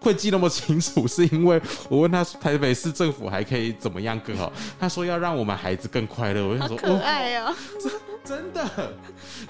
[0.00, 4.52] 会记那么清楚，是因为我问他台北市政府还可以怎么样更好？
[4.78, 6.46] 他说要让我们孩子更快乐。
[6.46, 7.54] 我就说好可爱哦，
[8.24, 8.66] 真的。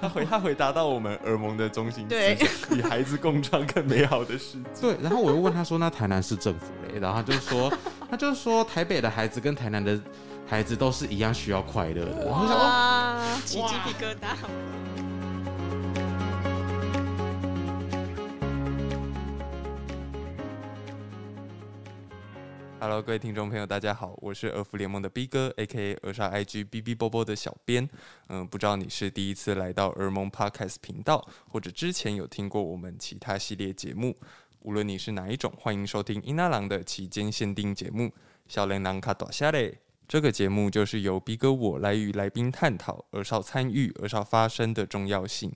[0.00, 2.38] 他回他回答到我们儿盟的中心，对，
[2.71, 4.80] 与孩子共创更美好的世界。
[4.80, 7.73] 对，然后我又问他说：“那台南市政府嘞？”然后他就说
[8.11, 9.98] ：“他就说台北的孩子跟台南的
[10.46, 15.09] 孩子都是一样需要快乐的。”然后想哇，起鸡皮疙瘩。
[22.82, 25.93] Hello，各位听众朋友，大家好，我是儿福联盟的 B 哥，A.K.A.
[26.02, 27.86] 儿少 IG B B 波波的小编。
[28.29, 34.16] 嗯，不知道你是第一次来到俄盟 Podcast 频道，或者之前有听过我们其他系列节目。
[34.61, 38.05] 无论你是哪一种，欢迎收听伊纳郎的期间限定节目
[38.48, 39.70] 《小人郎卡大声咧》。
[40.08, 45.52] 这个节目就是由 B 哥我来与来宾探讨儿少参与、儿少发声的重要性。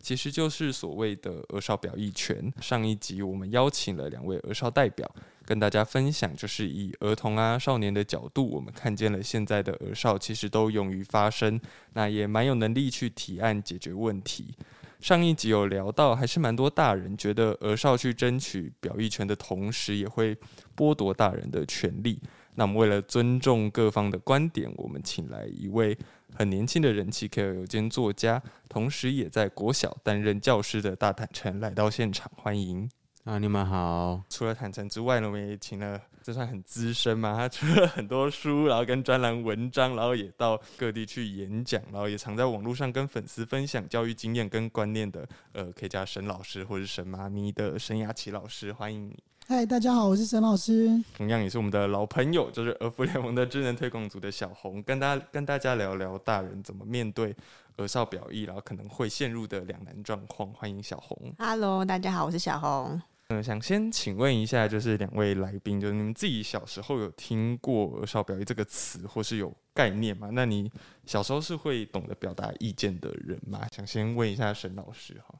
[0.00, 2.52] 其实就是所谓的儿少表意权。
[2.60, 5.10] 上一集我们邀请了两位儿少代表，
[5.44, 11.60] 跟大家分享，就是以儿童啊、少年的角度，我们看见了现在的儿少其实都勇于发声，
[11.94, 14.54] 那也蛮有能力去提案解决问题。
[15.00, 20.36] 上一集有聊到，还是蛮多大人觉得儿少去争取表意权的同时，也会
[20.76, 22.20] 剥夺大人的权利。
[22.54, 25.96] 那么为了尊重各方的观点，我们请来一位。
[26.38, 32.88] 很年轻的人气 KOL 兼作家，同时也在国小担任教师的大坦诚来到现场，欢迎
[33.24, 33.40] 啊！
[33.40, 34.22] 你们好。
[34.30, 37.34] 除了坦诚之外呢，我们也请了，这算很资深嘛？
[37.36, 49.18] 他出了很多书，然后跟专栏文章，然后也到各地去演讲，然后也常在网络上跟粉丝分享教育经验跟观念的，呃，可以叫沈老师或者沈妈咪的沈雅琪老师，欢迎你。
[49.50, 51.02] 嗨，大家好，我是沈老师。
[51.16, 57.34] 同样也是我们的老朋友，就是儿福联盟的智能推广组的小红，跟大家跟大家聊聊大人怎么面对
[57.78, 60.52] 儿少表意，然后可能会陷入的两难状况。
[60.52, 61.32] 欢迎小红。
[61.38, 63.00] Hello，大家好，我是小红。
[63.28, 70.28] 嗯、呃，想先请问一下，就是两位来宾，就是你们自己小时候有听过儿少表意这个词，或是有概念吗？
[70.30, 70.70] 那你
[71.06, 73.66] 小时候是会懂得表达意见的人吗？
[73.74, 75.34] 想先问一下沈老师哈。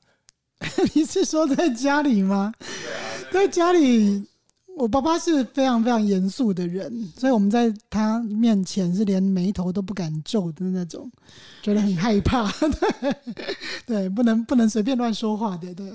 [0.94, 2.52] 你是说在家里吗？
[3.30, 4.24] 在家里，
[4.76, 11.10] 我爸爸是非常非常严肃的人，所以我们在他面前是连眉头都不敢皱的那种，
[11.62, 12.50] 觉得很害怕。
[12.50, 13.14] 对，
[13.86, 15.74] 对，不能不能随便乱说话的。
[15.74, 15.88] 对，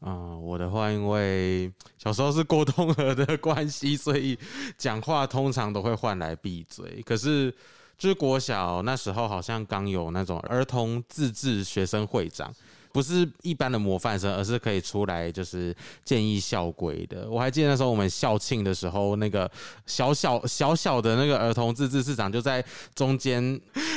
[0.00, 4.38] 啊、嗯，我的话，因为小时候是过动儿的关系，所以
[4.76, 7.02] 讲话通常都会换来闭嘴。
[7.06, 7.54] 可是，
[7.96, 12.52] 就是国小那时候，好像刚有那种儿童自治学生会长。
[12.94, 15.74] 不是一般的模范生，而是可以出来就是
[16.04, 17.28] 建议校规的。
[17.28, 19.50] 我还记得那时候我们校庆的时候，那个
[19.84, 23.42] 小小小小的那个儿童自治市长就在中间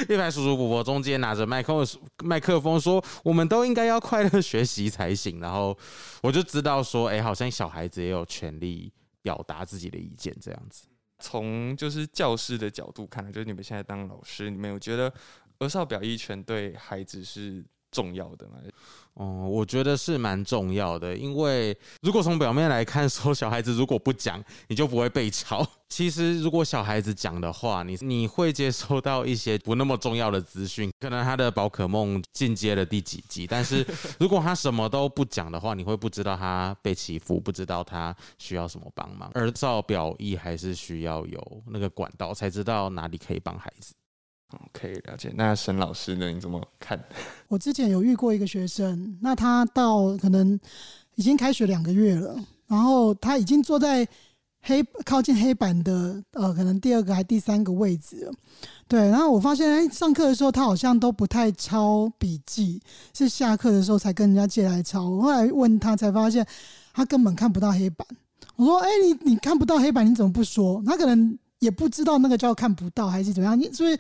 [0.09, 1.85] 一排叔叔伯伯中间拿着麦克
[2.24, 5.78] 麦克风说：“我们都应该要快乐学习才行。”然后
[6.24, 8.91] 我就知道说：“哎，好像小孩子也有权利
[9.22, 10.88] 表达自己的意见。”这样子。
[11.19, 15.14] 从就是教师的角度看来，就是你们现在当老师，你们有觉得
[15.59, 18.58] 儿少表意权对孩子是重要的吗？
[19.14, 25.68] 哦，我觉得是蛮重要的，因为如果从表面来看，说小孩子如果不讲，你就不会被吵。
[25.90, 33.47] 其实如果小孩子讲的话，你你会接收到一些不那么重要的资讯，可能他的宝可梦进阶了第几级。
[33.47, 33.84] 但是
[34.20, 39.31] 如果他什么都不讲的话，你会不知道他被欺负，不知道他需要什么帮忙。
[39.34, 43.96] 儿少表意还是需要有那个管道，才知道哪里可以帮孩子。
[44.72, 45.31] 可以了解。
[45.35, 46.30] 那沈老师呢？
[46.30, 46.97] 你怎么看？
[47.50, 50.58] 我之前有遇过一个学生，那他到可能
[51.16, 52.35] 已经开学两个月了，
[52.68, 54.08] 然后他已经坐在
[54.62, 58.34] 黑靠近黑板的呃，可能第二个还第三个位置了。
[58.88, 62.81] 对，然后我发现，哎，上课的时候他好像都不太抄笔记，
[63.14, 65.09] 是下课的时候才跟人家借来抄。
[65.09, 66.46] 我后来问他，才发现
[66.94, 68.08] 他根本看不到黑板。
[68.56, 70.81] 我说，哎，你你看不到黑板，你怎么不说？
[70.85, 73.97] 他可能也不知道那个叫看不到还是怎么样，你所以。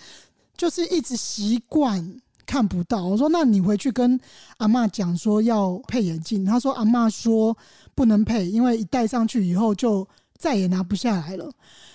[0.57, 3.05] 就是一直习惯看不到。
[3.05, 4.19] 我说：“那你回去跟
[4.57, 7.55] 阿嬷讲说要配眼镜。”他说：“阿嬷说
[7.93, 10.07] 不能配，因为一戴上去以后就
[10.37, 11.51] 再也拿不下来了。”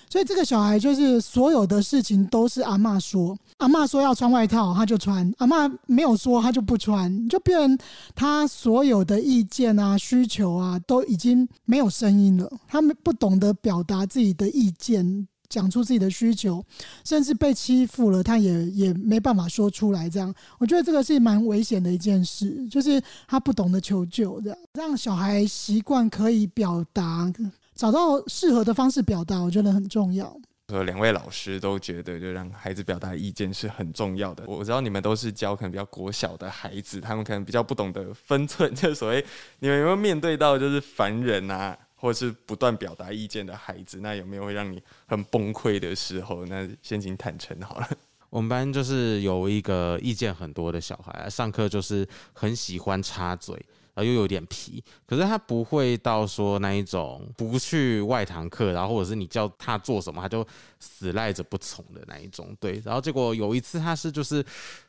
[0.09, 7.75] 所以这个小孩就是所有的事情都是阿嬷说，阿嬷说要穿外套他就穿，阿嬷没有说他就不穿，就变
[8.13, 12.47] 他所有的意见啊、需求啊都已经没有声音了。
[12.67, 15.27] 他们不懂得表达自己的意见。
[15.53, 16.65] 讲出自己的需求，
[17.05, 20.09] 甚至被欺负了，他也也没办法说出来。
[20.09, 27.31] 这样，我觉得这个是蛮危险的一件事，就是他不懂得求救，这样让小孩习惯可以表达，
[27.75, 30.35] 找到适合的方式表达，我觉得很重要。
[30.69, 34.43] 和两位老师都觉得，就让孩子表达意见是很重要的。
[34.47, 39.23] 我知道你们都是教可能比较国小的孩子，他们可能比较不懂得分寸， 就所谓
[39.59, 41.77] 你们有没有面对到就是烦人啊？
[42.03, 46.45] 或者是不断表达意见的孩子，那有没有会让你很崩溃的时候？
[46.47, 47.89] 那先请坦诚好了。
[48.29, 53.55] 我们班就是有一个意见很多的小孩，上课就是很喜欢插嘴。
[53.95, 60.45] 然后又有点皮，可是他不会到说那一种不去外堂课，然后或者是你叫他做什么，他就
[60.79, 62.57] 死赖着不从的那一种。
[62.59, 64.43] 对，然后结果有一次他是就是。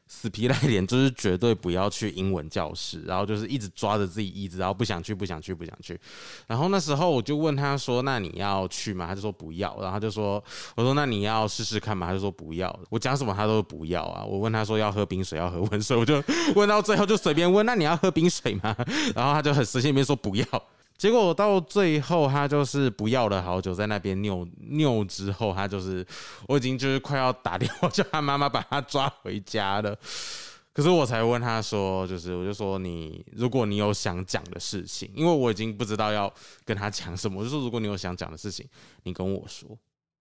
[0.06, 5.98] 死皮赖脸，就是绝对不要去英文教室，然后就是一直抓着自己椅子，然后不想去，不想去，不想去。
[6.46, 9.74] 然后那时候我就问他说：“那你要去吗？”他就说不要。
[9.80, 10.42] 然后他就说
[10.76, 12.78] ：“我说那你要试试看吗？”他就说不要。
[12.90, 14.24] 我讲什么他都不要啊。
[14.24, 16.22] 我问他说要喝冰水，要喝温水，我就
[16.54, 18.76] 问到最后就随便问：“那你要喝冰水吗？”
[19.16, 20.46] 然后他就很死心里面说不要。
[20.96, 26.06] 结果到最后，他就是不要了好久，在那边拗拗之后，他就是
[26.48, 29.96] 我已经就是快要打电话叫他妈妈把他抓回家了。
[30.72, 36.32] 可是我才问他说，就是我就说你，如果你有想讲的事情，因为我已经不知道要
[36.64, 38.66] 跟他讲什么，我就说如果你有想讲的事情，
[39.02, 39.68] 你跟我说。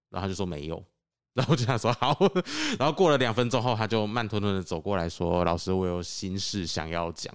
[0.10, 0.84] 然后他就说没有，
[1.34, 2.18] 然后我就想说好。
[2.78, 7.34] 然后过了两分钟后，他就慢吞吞的走过来说：“老师，我有心事想要讲。”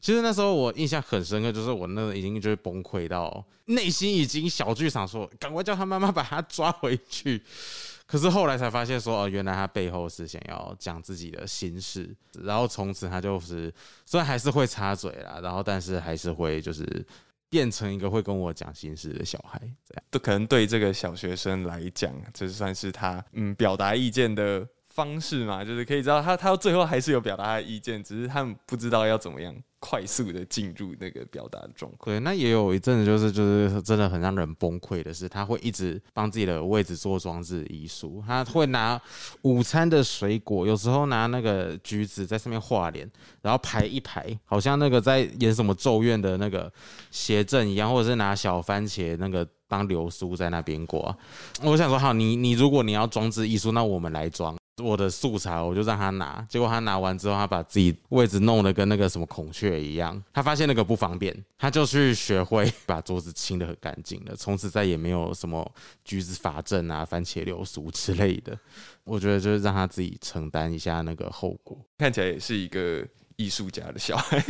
[0.00, 7.42] 其实那时候我印象很深刻，就是我那已经就是崩溃到内心已经小剧场，说赶快叫他妈妈把他抓回去。
[8.06, 12.08] 可是后来才发现说，哦，原来他背后是想要讲自己的心事。
[12.44, 13.72] 然后从此他就是
[14.06, 17.04] 虽然还是会插嘴啦，然后但是还是会就是
[17.50, 19.58] 变成一个会跟我讲心事的小孩。
[19.84, 24.66] 这样，都可能对这个小学生来讲，这算是他嗯表达意见的
[24.98, 29.54] 方式嘛，就是可以知道他他最后还是有表达他的意见，只是他们不知道要怎么样。
[29.80, 32.12] 快速的进入那个表达的状况。
[32.12, 38.20] 对，那也有一阵子，就是就是真的很让人崩溃的是，他会一直帮自己的位置做装置艺术。
[38.26, 39.00] 他会拿
[39.42, 43.08] 午餐的水果，有时候拿那个橘子在上面画脸，
[43.40, 46.68] 然后排一排，好像那个在演什么咒怨的那个
[47.12, 51.16] 邪阵一样，或者是拿小番茄那个当流苏在那边挂。
[51.62, 54.57] 我想说，好，你你如果你要装置艺术，那我们来装。
[54.78, 60.22] 我的素材，我就让他拿，结果他拿完之后，他把自己位置弄得跟那个什么孔雀一样。
[60.32, 64.36] 他发现那个不方便，他就去学会把桌子清得很干净了。
[64.36, 65.70] 从此再也没有什么
[66.04, 68.58] 橘子法阵啊、番茄流苏之类的。
[69.04, 71.78] 我觉得就是让他自己承担一下那个后果。
[71.98, 73.02] 看起来也是一个
[73.36, 74.42] 艺术家的小孩。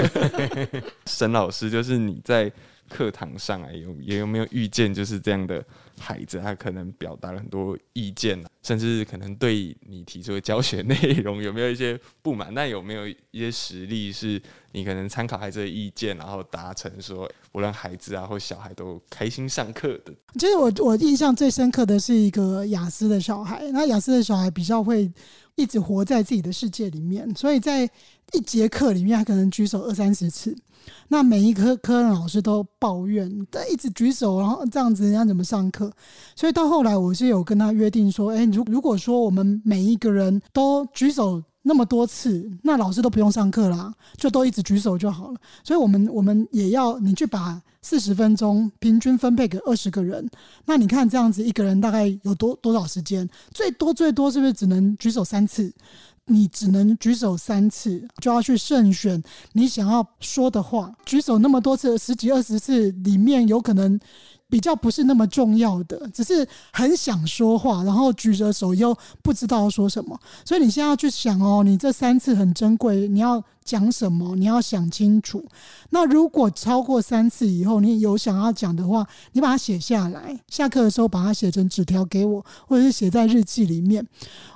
[1.07, 2.53] 沈老师，就是你在
[2.89, 5.65] 课堂上啊，有也有没有遇见就是这样的
[5.99, 6.39] 孩子？
[6.41, 12.53] 他可能表达了很多意见，甚至可能对你提出的教学内容有没有一些不满？
[12.55, 14.41] 那有没有一些实例是
[14.73, 20.12] 你可能参考孩子的意见，然后达成说无论孩子啊或小孩都开心上课的？
[20.39, 25.11] 其实我我印象最深刻的是一个雅思的小孩，那雅思的小孩比较会
[25.56, 27.89] 一直活在自己的世界里面，所以在
[28.33, 30.56] 一节课里面，他可能举手二三十次。
[31.08, 35.90] 那每一科科任老师都抱怨，他一直举手，然后这样子人家怎么上课？
[36.37, 45.40] 所以到后来，我是有跟他约定说，哎，如如果说我们每一个人都举手那么多次，那老师都不用上课啦，就都一直举手就好了。
[45.62, 50.29] 所以我们我们也要你去把四十分钟平均分配给二十个人，
[50.64, 53.29] 那你看这样子一个人大概有多多少时间？
[53.52, 55.73] 最多最多是不是只能举手三次？
[56.29, 59.23] 你只能举手三次，就要去慎选
[59.53, 60.93] 你想要说的话。
[61.05, 63.99] 举手那么多次，十几二十次里面，有可能
[64.49, 70.19] 比较不是那么重要的，只是很想说话，然后举着手又不知道说什么。
[70.45, 74.35] 所以你现在要去想哦，你这三次很珍贵，你要讲什么？
[74.37, 75.45] 你要想清楚。
[75.91, 84.07] 那如果超过三次以后，你有想要讲的话，你把它写下来，下课的时候把它写成纸条给我，或者是写在日记里面。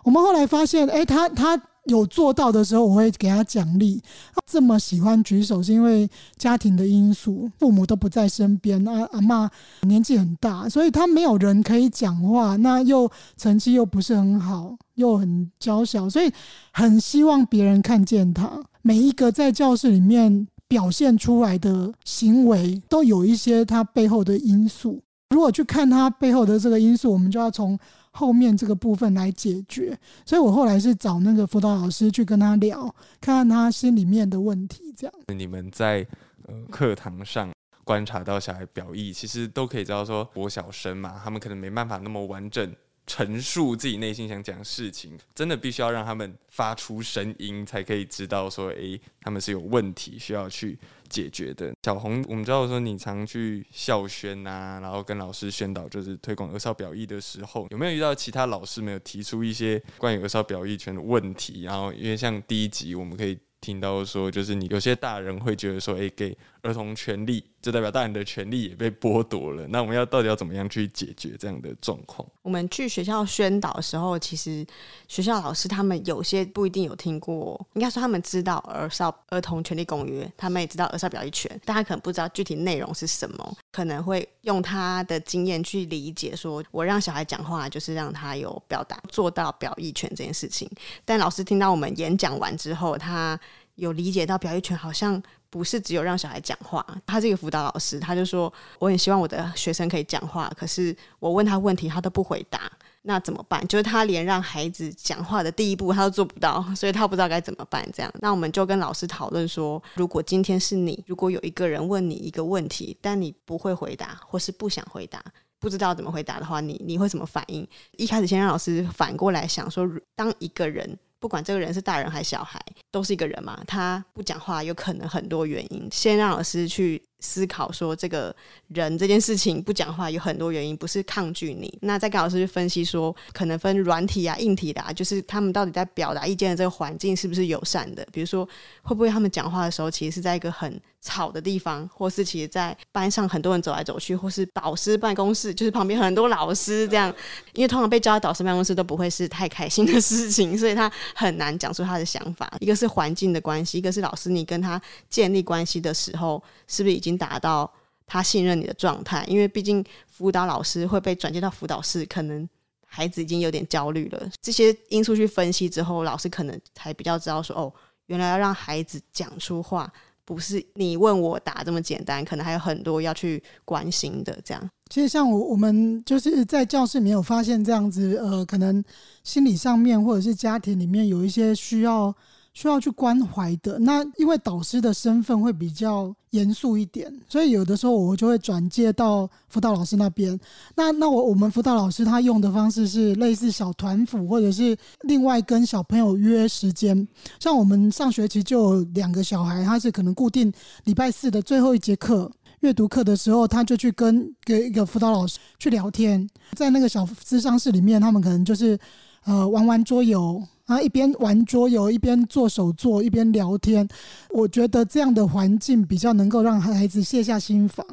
[0.04, 4.00] 我们后来发现，哎，他他有做到的时候，我会给他奖励。
[4.34, 9.48] 他这么喜欢举手，是因为家庭的因素，父母都不在身边，啊，阿嬷
[9.82, 16.30] 年纪很大，所以他没有人可以讲话，那又成绩又不是很好，又很娇小，所以
[16.72, 18.50] 很希望别人看见他。
[18.82, 25.02] 每一个在教室里面表现出来的行为，都有一些他背后的因素。
[25.30, 27.78] 如果去看他背后的这个因素，我们就要从
[28.12, 29.98] 后面这个部分来解决。
[30.24, 32.82] 所以我后来是找那个辅导老师去跟他聊，
[33.20, 34.92] 看看他心里面的问题。
[34.96, 36.06] 这样，你们在
[36.46, 37.52] 呃课堂上
[37.84, 42.72] 观察到小孩表意，其实都可以知道说，国小生嘛，他们可能没办法那么完整。
[43.04, 50.78] 陈述自己内心想讲的事情，真的必须要让他们发出声音，才可以知道说，诶，他们是有问题需要去
[51.12, 51.72] 解决的。
[51.82, 61.64] 小红，我们知道说你常去校宣啊，然后跟老师宣导，就是推广儿少表意的时候，有没有遇到其他老师没有提出一些关于儿少表意权的问题？
[61.64, 69.66] 然后，因为像第一集我们可以听到说，就是你有些大人会觉得说，诶，给儿童权利，就代表大人的权利也被剥夺了。
[69.68, 72.26] 那我们要到底要怎么样去解决这样的状况？
[72.42, 74.64] 我们去学校宣导的时候，其实
[75.08, 90.70] 学校老师他们有些不一定有听过，应该说他们知道《儿少儿童权利公约》，他们也知道儿少表意权，但他可能不知道具体内容是什么，可能会用他的经验去理解，说我让小孩讲话就是让他有表达，做到表意权这件事情。
[91.04, 93.38] 但老师听到我们演讲完之后，他
[93.74, 95.20] 有理解到表意权好像
[95.52, 96.84] 不是只有让小孩讲话。
[97.04, 103.66] 他这个辅导老师，他就说，我很希望我的学生可以讲话，可是我问他问题，他都不回答，那怎么办？
[103.68, 107.86] 就是他连让孩子讲话的第一步他都做不到，所以他不知道该怎么办。
[107.92, 115.22] 这样，那我们就跟老师讨论说，如果今天是你，如果有一个人问你一个问题，但你不会回答，或是不想回答，
[115.58, 117.68] 不知道怎么回答的话，你你会怎么反应？
[117.98, 120.98] 一开始先让老师反过来想说，当一个人。
[121.22, 122.60] 不管这个人是大人还是小孩，
[122.90, 123.62] 都是一个人嘛。
[123.64, 125.88] 他不讲话，有可能很多原因。
[125.92, 128.34] 先让老师去思考说，这个
[128.68, 131.72] 人这件事情不讲话有很多原因，不是抗拒你。
[131.80, 138.06] 那再跟老师去分析说，可能分软体啊、硬体的啊，就是他们到底在表达意见的这个环境是不是友善的？
[138.12, 138.46] 比如说，
[138.82, 147.12] 会不会他们讲话的时候，其实是在一个很吵的地方，或是其实在班上很多人走来走去，或是导师办公室，就是旁边很多老师这样。
[147.54, 152.52] 因为通常被叫到导师办公室都不会是太开心的事情，所以他很难讲出他的想法。
[152.60, 157.70] 一个是环境的关系，一个是老师你跟他建立关系的时候，是不是已经达到
[158.06, 159.24] 他信任你的状态？
[159.26, 162.48] 因为毕竟辅导老师会被转接到辅导室，可能
[162.86, 164.28] 孩子已经有点焦虑了。
[164.40, 167.72] 这些因素去分析之后，老师可能才比较知道说，哦，
[168.06, 169.90] 原来要让孩子讲出话。
[170.24, 174.38] 不是你问我答这么简单，可能还有很多要去关心的。
[174.44, 178.82] 这样，其实像我我们就是在教室没有发现这样子，呃，可能
[179.24, 182.14] 心理上面或者是家庭里面有一些需要。
[182.52, 183.78] 需要去关怀的。
[183.78, 190.38] 那因为导师的身份会比较严肃一点，所以有的时候我就会转介到辅导老师那边。
[190.74, 197.06] 那那我我们辅导老师他用的方式是类似小团辅，或者是另外跟小朋友约时间。
[197.40, 200.52] 像我们上学期就有两个小孩，他是可能固定
[200.84, 202.30] 礼拜四的最后一节课
[202.60, 208.78] 阅读课的时候，他就去跟跟一个辅导老师去聊天，在那个小咨商室里面，他们可能就是
[209.24, 210.42] 呃玩玩桌游。
[210.72, 213.86] 然后一边玩桌游，一边做手作，一边聊天。
[214.30, 217.86] 我觉得这样的环境比较能够让孩子卸下心防。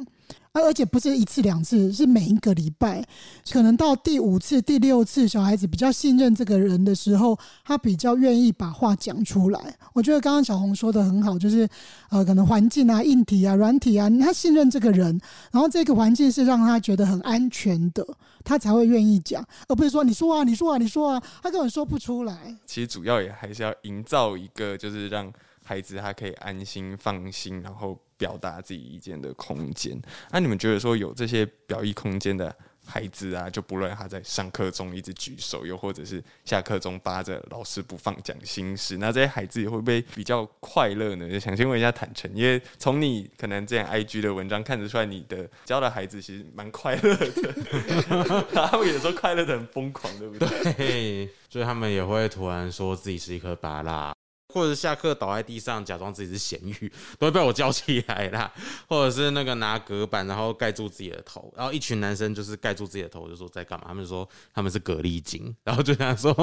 [0.51, 3.06] 而而且不是一次两次，是每一个礼拜，
[3.51, 9.77] 可能到第五次、第六次，小孩子比较信任这个人的时候，他比较愿意把话讲出来。
[9.94, 11.70] 我觉得刚刚小红说的很好，就是
[12.10, 15.20] 呃，可能环境啊、硬体啊、软体啊，他信任这个人，
[15.51, 18.03] 然后这个环境是让他觉得很安全的，
[18.44, 22.58] 他才会愿意讲，而不是说你说啊、你说啊、你说啊，他根本说不出来。
[22.65, 25.32] 其实主要也还是要营造一个，就是让
[25.63, 27.96] 孩子他可以安心、放心，然后。
[28.20, 30.00] 表达自己意见的空间。
[30.30, 32.54] 那、啊、你们觉得说有这些表意空间的
[32.86, 41.30] 孩子啊，就不论他在上课中一直举手，又或者是下课中扒着老师不放讲心事，那这些孩子也会不会比较快乐呢？
[41.30, 50.74] 就想先问一下坦诚，因为从你可能这样 IG 的文章看得出来，你的教的孩子其实蛮快乐的， 他们有时候快乐的很疯狂，对不对？
[50.74, 54.12] 对，所以他们也会突然说自己是一颗芭乐。
[54.51, 58.51] 或者下课倒在地上，假装自己是咸鱼，都会被我叫起来啦。
[58.88, 63.86] 或者是那个拿隔板，然后盖住自己的头，然后一群男生就是盖住自己的头，就说在干嘛？
[63.89, 66.34] 他们说他们是蛤蜊精，然后就这样说。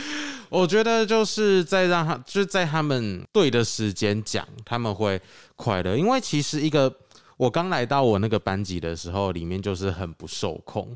[0.50, 5.18] 我觉得就是在让他，就在他们对的时间讲，他们会
[5.56, 5.96] 快乐。
[5.96, 6.94] 因为其实一个
[7.38, 10.94] 我刚来到我那个班级的时候，里面就是很不受控，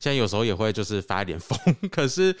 [0.00, 1.56] 现在有时候也会就是发一点疯，
[1.88, 2.34] 可是。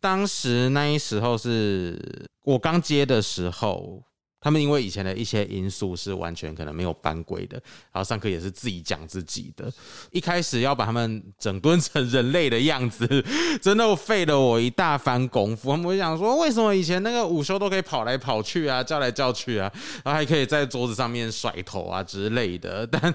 [0.00, 2.00] 当时那一时候是
[2.44, 4.02] 我刚接的时候，
[4.40, 7.60] 他们因为以前的一些因素是完全可能没有班规的，
[7.92, 9.70] 然后上课也是自己讲自己的。
[10.10, 13.06] 一开始要把他们整顿成人类的样子，
[13.60, 15.70] 真的费了我一大番功夫。
[15.70, 19.70] 他们会想说，为什么以前那个午休都可以跑来跑去啊，叫来叫去啊，
[20.02, 23.14] 然后还可以在桌子上面甩头啊之类的，但。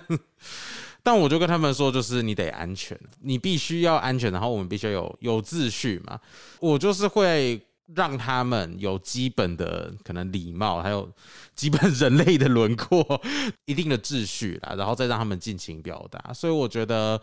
[1.05, 6.19] 但我就跟他们说，就是你得安全，你必须要安全，然后我们必须要有有秩序嘛。
[6.59, 7.61] 我就是会
[7.93, 11.07] 让他们有基本的可能礼貌，还有
[11.53, 13.21] 基本人类的轮廓，
[13.65, 16.33] 一定的秩序啦，然后再让他们尽情表达。
[16.33, 17.21] 所以我觉得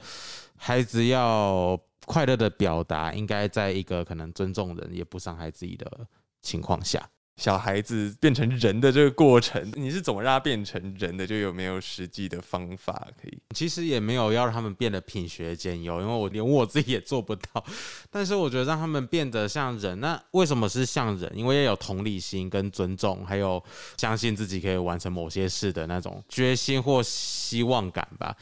[0.56, 6.06] 孩子要快乐的表达，应该在一个可能尊重人也不伤害自己的
[6.40, 7.04] 情况下。
[7.36, 11.26] 小孩子变成人的这个过程，你是怎么让他变成人的？
[11.26, 13.38] 就有没有实际的方法可以？
[13.54, 17.64] 其实也没有要让他们变得品学兼优，因为我连我自己也做不到。
[18.10, 21.32] 但是我觉得让他们变得像人，那为什么是像人？
[21.34, 23.62] 因为要有同理心跟尊重，还有
[23.96, 28.36] 相信自己可以完成某些事的那种决心或希望感吧。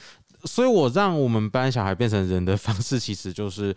[0.44, 3.75] 所以我让我们班小孩变成人的方式，其实就是。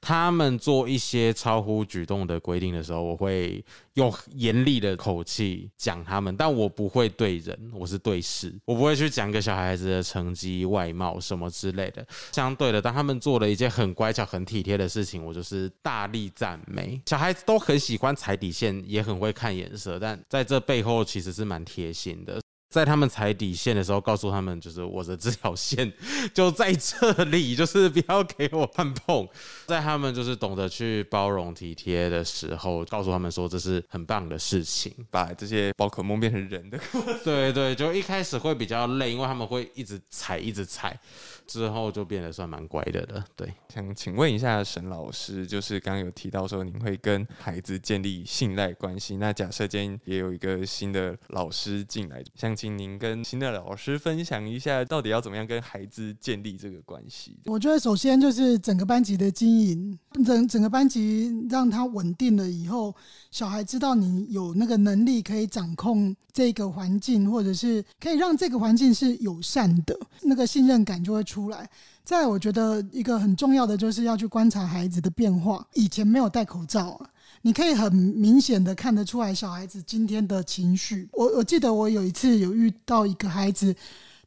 [0.00, 3.64] 他们做一些超乎举动的规定的时候，我会
[3.94, 12.06] 用严厉的口气讲他们，但我不会对人，我是对事，我不会去讲个小孩子的成绩、外貌什么之类的。
[12.32, 17.00] 相对的，当他们做了一件很乖巧、很体贴的事情，我就是大力赞美。
[17.06, 22.40] 小孩子都很喜欢踩底线，也很会看颜色，但在这背后其实是蛮贴心的。
[22.68, 25.90] 在他们踩底线的时候，告诉他们，就是我的这条线
[26.34, 29.26] 就在这里，就是不要给我乱碰。
[29.66, 36.78] 在他们就是懂得去包容体贴的时候，告诉他们说这是很棒的事情，把这些宝可梦变成人的。
[37.24, 40.98] 对对，就一开始会比较累，因为他们会一直踩，一直踩。
[41.46, 43.24] 之后就变得算蛮乖的了。
[43.34, 49.16] 对，想请问一下沈老师，就是刚刚有提到说您会跟孩子建立信赖关系。
[49.16, 57.38] 那假设今天也有一个新的老师进来，想请您跟新的老师分享一下，到底要怎么样跟孩子建立这个关系？
[57.44, 59.96] 我觉得首先就是整个班级的经营，
[60.26, 62.92] 整整个班级让他稳定了以后，
[63.30, 71.70] 小孩知道你有那个能力可以掌控这个环境，或者是可以让这个环境是友善的，那个信任感就会出来。
[72.02, 75.64] 再，我觉得一个很重要的就是要去观察孩子的变化。
[75.74, 77.06] 以前没有戴口罩啊，
[77.42, 81.08] 你可以很明显的看得出来小孩子今天的情绪。
[81.12, 83.74] 我我记得我有一次有遇到一个孩子，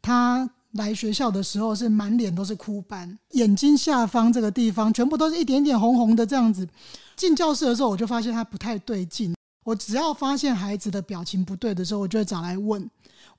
[0.02, 6.68] 他来学校的时候是满脸都是哭斑，眼睛下方这个地方全部都是一点点红红的这样子。
[7.16, 9.36] 进教室的时候，我就发现他不太对劲。
[9.64, 12.90] 我只要发现孩子的表情不对的时候，我就会找来问。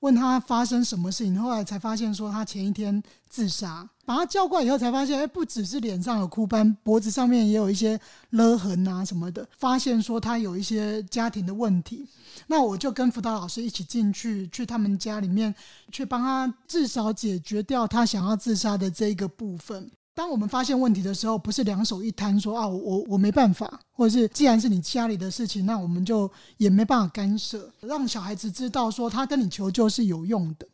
[0.03, 7.97] 问他发生什么事情，后来才发现说他前一天自杀，把他叫过来以后才发现，哎，不只是脸上有哭斑，脖子上面也有一些
[8.31, 12.05] 勒痕啊什么的，发现说他有一些家庭的问题，
[12.47, 15.55] 那我就跟辅导老师一起进去，去他们家里面
[15.89, 19.89] 去帮他至少解决掉他想要自杀的这一个部分。
[20.15, 30.67] 当我们发现问题的时候，不是两手一摊说啊，我我我没办法，或者是既然是你家里的事情，那我们就也没办法干涉，让小孩子知道说他跟你求救是有用的。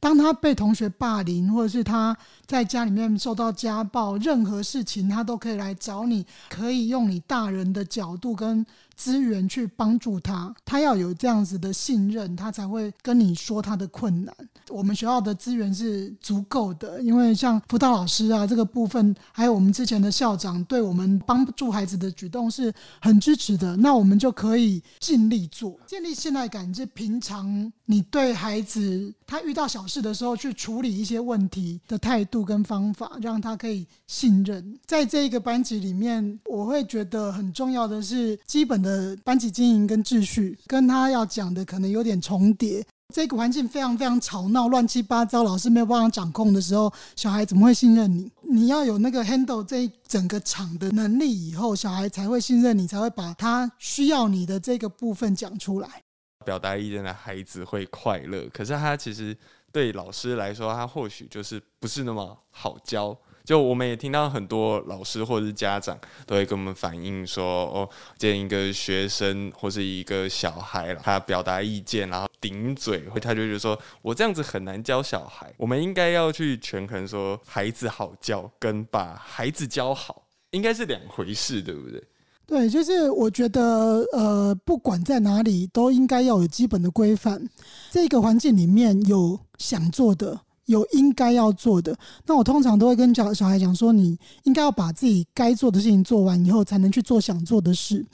[0.00, 10.52] 当他被同学霸凌，或者是他在家里面受到家暴，任何事情他都可以来找你，可以用你大人的角度跟资源去帮助他。
[10.64, 14.34] 他要有这样子的信任，他才会跟你说他的困难。
[14.68, 23.76] 我们学校的资源是足够的，因为像辅导老师啊这个部分，还有我们之前的校长对我们帮助孩子的举动是很支持的。
[23.76, 26.62] 那我们就可以尽力做，建立信赖感。
[26.72, 34.78] 是平常你对孩子他遇到小事的时候去处理一些问题的态度跟方法，让他可以信任。
[34.86, 42.82] 在这一个班级里面，我会觉得很重要的是基本的班级经营跟秩序，跟他要讲的可能有点重叠。
[43.14, 48.30] 这个环境非常非常吵闹、乱七八糟，老师没有办法掌控的时候，小孩怎么会信任你？
[48.48, 56.02] 你要有那个 handle 这一整个场的能力，以后小孩才会信任你，才会把他需要你的这个部分讲出来。
[56.42, 59.34] 表达意见的孩子会快乐，可是他其实
[59.72, 63.16] 对老师来说，他或许就是不是那么好教。
[63.44, 75.52] 就我们也听到很多老师或者是家长都会跟我们反映说，哦，见一个学生或是一个小孩，他表达意见，然后顶嘴，他就觉得说我这样子很难教小孩。
[75.56, 82.00] 我们应该要去权衡说，孩子好教跟把孩子教好应该是两回事，对不对？
[82.46, 87.48] 对，就是我觉得，呃，不管在哪里，都应该要有基本的规范。
[87.90, 90.40] 这个环境里面有想做的。
[90.66, 98.06] 有应该要做的，那我通常都会跟小小孩讲说，你应该要把自己该做的事情做完以后，才能去做想做的事。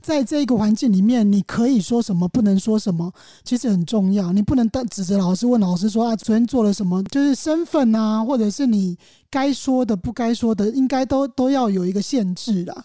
[0.00, 3.10] 在这个环境里面，你可以说什么，不能说什么，
[3.44, 4.32] 其实很重要。
[4.32, 7.00] 你不能指责老师，问老师说啊，昨天做了什么？
[7.04, 8.98] 就是身份啊，或者是你
[9.30, 12.84] 该说的、不该说的，应该都都要有一个限制啦。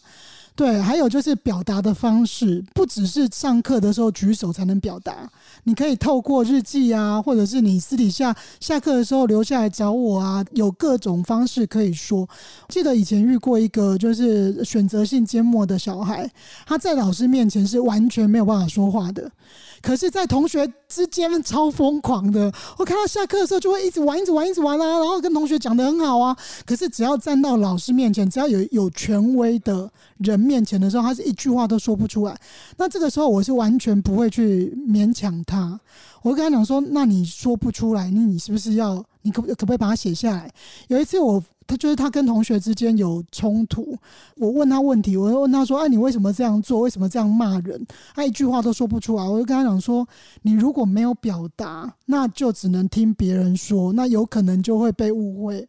[0.57, 5.29] 对，还有就是表达的方式，不只是上课的时候举手才能表达，
[5.65, 12.27] 你可以透过日记啊，或者是你私底下下课的时候留下来找我啊，有各种方式可以说。
[12.69, 16.27] 记得以前遇过一个就是选择性缄默的小孩，
[16.65, 19.31] 他在老师面前是完全没有办法说话的，
[19.81, 22.51] 可是，在同学之间超疯狂的。
[22.77, 26.35] 我看到下课的时候就会一直玩，一直玩，一直玩啊，然后跟同学讲得很好啊。
[26.65, 32.37] 可是只要站到老师面前，只要有有权威的人面前的时候，他是一句话都说不出来。
[32.77, 35.79] 那这个时候我是完全不会去勉强他。
[36.21, 39.03] 我跟他讲说：“那你说不出来，那你是不是要？
[39.21, 40.51] 你可可不可以把它写下来？”
[40.89, 41.43] 有一次我。
[41.67, 43.97] 他就是他跟同学之间有冲突，
[44.37, 46.79] 我问他问题，我就问他说：“哎，你为什么这样做？
[46.79, 49.23] 为什么这样骂人？”他一句话都说不出来。
[49.27, 50.07] 我就跟他讲说
[50.43, 55.67] ：“你如果没有表达，那就只能听别人说，那有可能就会被误会。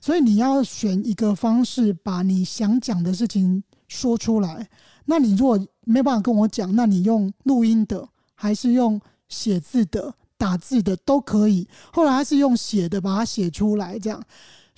[0.00, 4.68] 所以你要选一个方式，把你想讲的事情说出来。
[5.04, 11.68] 那你如果没办法跟我讲，那你用录音的，还是用写字的、打字的都可以。
[11.92, 14.20] 后来他是用写的，把它写出来，这样。”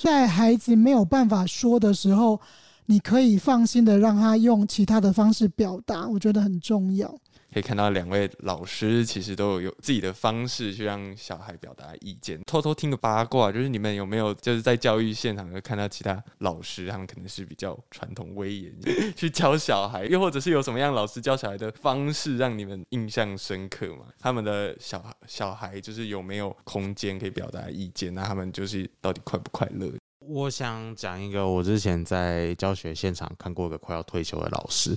[0.03, 2.41] 在孩子没有办法说的时候，
[2.87, 7.15] 你可以放心的让他用其他的方式表达，我觉得很重要。
[7.53, 12.41] 可以看到两位老师其实都有有自己的方式去让小孩表达意见。
[12.47, 18.73] 偷偷听个八卦，就是你们有没有就是在教育现场看到其他老师，他们可能是比较传统威严
[19.17, 24.07] 去教小孩，又或者是有什么样老师教小孩的方式让你们印象深刻吗？
[24.19, 28.15] 他们的小孩小孩就是有没有空间可以表达意见？
[28.15, 29.91] 那他们就是到底快不快乐？
[30.33, 34.97] 我想讲一个，我之前在教学现场看过一个快要退休的老师，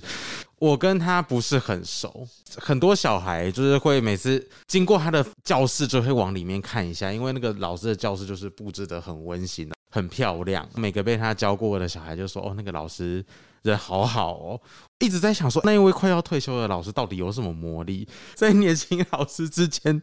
[0.60, 2.24] 我跟他不是很熟，
[2.56, 13.24] 很多小孩就是会每次经过他的教室就会往里面看一下，因为那个老师的教室就是布置的很温馨、很漂亮，每个被他教过的小孩就说：“哦，那个老师
[13.64, 14.60] 人好好哦。”
[15.00, 20.00] 一直在想说，那一位快要退休的老师到底有什么魔力，在年轻老师之间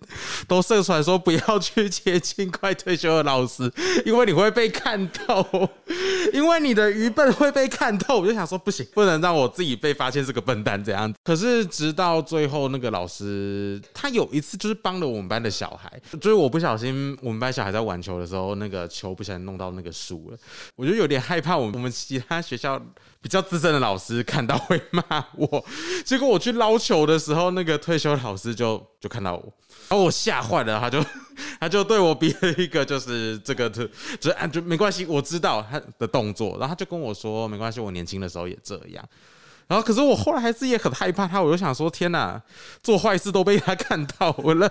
[0.47, 3.71] 都射出来说不要去接近快退休的老师，
[4.05, 5.43] 因为你会被看透，
[6.33, 8.19] 因为你的愚笨会被看透。
[8.19, 11.11] 我就想说，不行，不能让我自己被发现是个笨蛋这样。
[11.23, 20.37] 可是直到最后，那个老师他有一次就是帮了我们班的小孩，就是我不小心我们班小孩在玩球的时候，那个球不小心弄到那个树了，
[20.75, 21.57] 我就有点害怕。
[21.57, 22.79] 我们我们其他学校
[23.21, 24.81] 比较资深的老师看到会。
[24.91, 25.01] 骂
[25.35, 25.63] 我，
[26.03, 29.53] 结果我去捞球的时候，那个退休老师就就看到我，
[29.87, 31.03] 把我吓坏了，他就
[31.59, 33.87] 他就对我比了一个就是这个就
[34.19, 39.07] 就啊就没关系，我知道他的动作，然后他就跟我说没关系，我年轻的时候也这样。
[39.71, 42.41] 然后，可是我后来还是也很害怕他，我就想说：天哪，
[42.83, 44.69] 做坏事都被他看到了，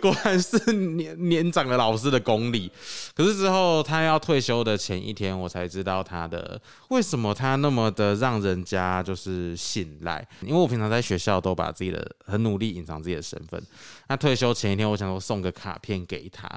[0.00, 2.70] 果然是年年长的老师的功力。
[3.16, 10.24] 可是之后他要退休的前一天，我才知道他的为什么他那么的让人家就是信赖。
[10.40, 13.60] 因为我平常在学校都把自己的很努力隐藏自己的身份。
[14.06, 16.48] 他退休前一天，我想说送个卡片给他。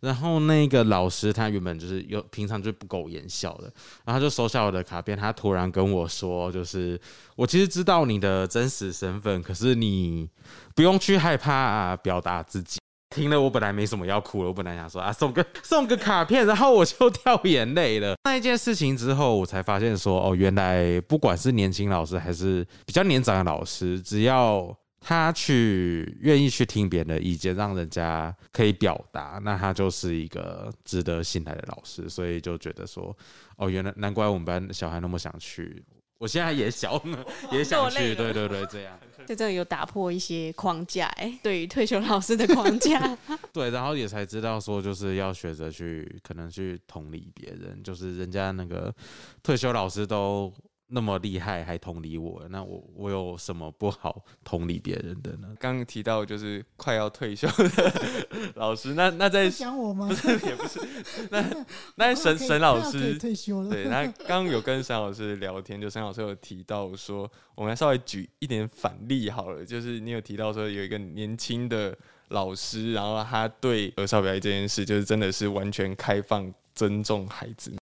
[0.00, 3.72] 然后那个老师他原本就是有平常就不苟言笑的，
[4.04, 7.00] 然后就收下我的卡片，他突然跟我说，就是
[7.36, 10.28] 我其实知道你的真实身份，可是你
[10.74, 12.78] 不用去害怕，表达自己。
[13.12, 18.14] 听了我本来没什么要哭了，我本来想说啊送个送个卡片，然后我就 掉眼泪了。
[18.22, 32.06] 那一件事情之后，我才发现说哦，原来不管是年轻老师还是比较年长的老师，只要他去愿意去听别人的意见，让人家可以表达，那他就是一个值得信赖的老师。
[32.08, 33.16] 所以就觉得说，
[33.56, 35.82] 哦，原来难怪我们班小孩那么想去，
[36.18, 37.02] 我现在也小，
[37.50, 38.14] 也想去。
[38.14, 38.98] 对对对，这样。
[39.26, 43.16] 在这里有打破一些框架，哎，对于 退休老师的框架。
[43.54, 48.94] 对，然后也才知道说，就是要学着去，可能去同理别人，就是人家那个
[49.42, 50.52] 退休老师都。
[50.92, 55.48] 那么厉害还同理我，那我我有什么不好同理别人的呢？
[55.60, 57.92] 刚刚提到就是快要退休的
[58.56, 60.08] 老师，那那在讲我吗？
[60.08, 60.80] 不是也不是，
[61.30, 63.70] 那那沈沈老师退休了。
[63.70, 71.96] 对，那刚刚有跟沈老师聊天，就沈老师有提到说，我们来稍微举一点反例好了，就是你有提到说有一个年轻的
[72.30, 77.72] 老师，然后他对儿少表演这件事，就是真的是完全开放、尊重孩子。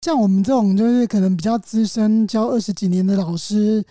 [0.00, 3.84] 像我们这种就是可能比较资深，教二十几年的老师，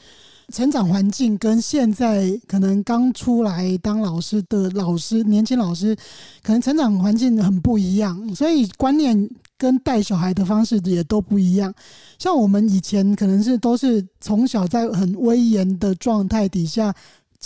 [0.53, 5.95] 成长环境跟现在可能刚出来当老师的老师，年轻老师，
[6.41, 11.73] 可能成长环境很不一样，所以观念跟带小孩的方式也都不一样。
[12.17, 16.95] 像我们以前可能是都是从小在很威严的状态底下。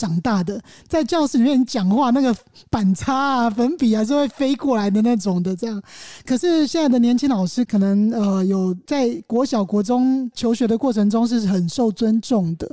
[0.01, 2.35] 长大的，在教室里面讲话，那个
[2.71, 5.55] 板擦啊、粉笔啊是会飞过来的那种的。
[5.55, 5.79] 这样，
[6.25, 12.67] 可是现在的年轻老师可能呃有在国小、国中求学的过程中是很受尊重的。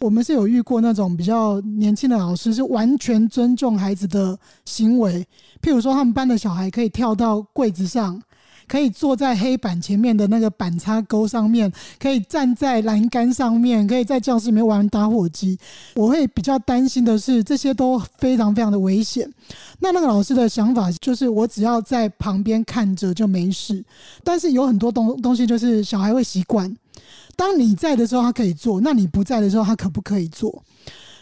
[0.00, 5.26] 我们是有遇过那种比较年轻的老师，是完全尊重孩子的行为。
[5.60, 8.18] 譬如说，他们班的小孩可以跳到柜子上。
[8.70, 15.58] 可以坐在黑板前面的那个板擦钩上面，可以站在栏杆上面，可以在教室里面玩打火机。
[15.96, 19.28] 我会比较担心的是，这些都非常非常的危险。
[19.80, 23.84] 那那个老师的想法就是，我只要在旁边看着就没事。
[24.22, 26.72] 但是有很多东东西，就是小孩会习惯。
[27.34, 30.62] 当你在的时候，他可以做；那你不在的时候，他可不可以做？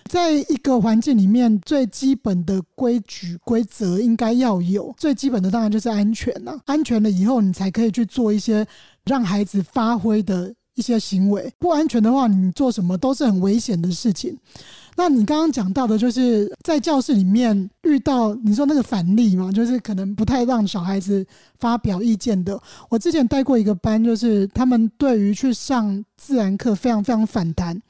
[0.08, 4.92] 在一个环境里面，最基本的规矩规则应该要有。
[4.96, 6.58] 最基本的当然就是安全了。
[6.64, 8.66] 安全了以后，你才可以去做一些
[9.04, 11.52] 让孩子发挥的一些行为。
[11.58, 14.36] 不安全的话，你做什么都是很危险的事情。
[14.96, 21.24] 那你刚刚讲到的，就是在教室里面遇到你说那个反例嘛，就是可能不太让小孩子
[21.60, 22.60] 发表意见的。
[22.88, 27.80] 我之前带过一个班，就是他们对于去上自然课非常非常反弹。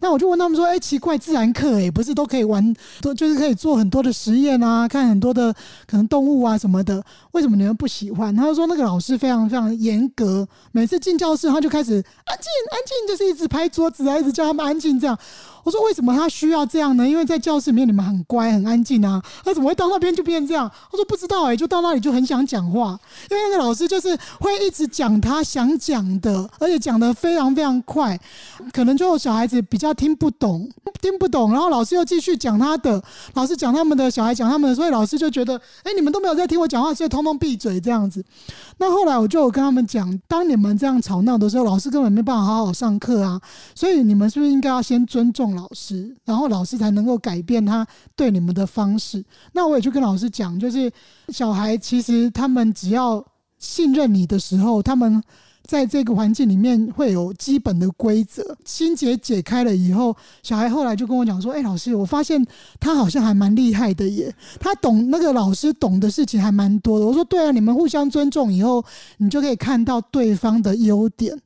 [0.00, 5.52] 那我就问他们说：“哎，奇怪，自然课哎，不是都可以玩，都就是可以做很多的实验啊，看很多的
[5.86, 15.18] 可能动物啊什么的，为什么你们不喜欢？”他就说：“那个老师非常非常严格，每次进教室他就开始安静安静，就是一直拍桌子啊，一直叫他们安静这样。”
[15.66, 17.08] 我说，为什么他需要这样呢？
[17.08, 20.70] 因为在教室里面你们很乖很安静啊，他怎么会到那边就变成这样？
[20.92, 22.96] 他说不知道哎、就到那里就很想讲话，
[23.28, 28.16] 因为那个老师就是会一直讲他想讲的，而且讲得非常非常快，
[28.72, 30.70] 可能就小孩子比较听不懂，
[31.02, 33.02] 听不懂，然后老师又继续讲他的，
[33.34, 38.24] 老师讲他们的，小孩讲他们的，所以老师就觉得，哎，你们都没有在听我讲话，所以通通闭嘴这样子。
[38.78, 43.40] 那后来我就跟他们讲，当你们这样吵闹的时候，老师根本没办法好好上课啊，
[43.74, 49.24] 所以你们是不是应该要先尊重老师，然后老师才能够改变他对你们的方式。
[49.52, 50.88] 那我也去跟老师讲，就是
[51.30, 53.24] 小孩其实他们只要
[53.58, 55.20] 信任你的时候，他们
[55.64, 58.56] 在这个环境里面会有基本的规则。
[58.64, 62.44] 心结解开了以后，小孩后来就跟我讲说：“哎，老师，我发现
[62.78, 68.84] 他好像还蛮厉害的耶，他懂那个老师懂的事情还蛮多的。”我说：“对啊，你们互相尊重以后，
[69.16, 71.36] 你就可以看到对方的优点。”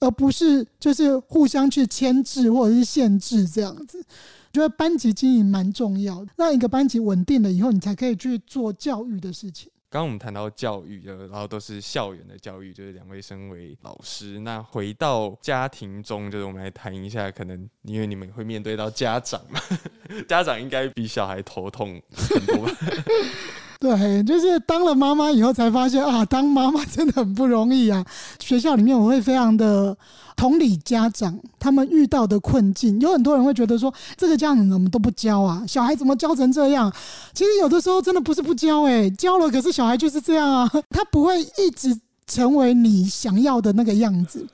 [0.00, 4.04] 而不是就是互相去牵制或者是限制这样子，
[4.52, 9.70] 觉得班级经营蛮重要的，让一个班级稳定了以后，你才可以去做教育的事情。
[9.88, 19.60] 刚刚我们谈到教育，然后都是校园的教育，就是两位身为老师，那回到家庭中，就是我们来谈一下，可能因为你们会面对到家长嘛，
[20.28, 22.76] 家长应该比小孩头痛很多吧。
[23.80, 28.04] 对，就是当了妈妈以后才发现啊，当妈妈真的很不容易啊。
[28.40, 29.96] 学校里面我会非常的
[30.34, 36.92] 同理家长他们遇到的困境，有很多人会觉得说，这个家长怎么都不教啊，小孩怎么教成这样？
[37.34, 44.46] 其实有的时候真的不是不教，哎，教了，可是小孩就是这样啊， 他不会一直成为你想要的那个样子。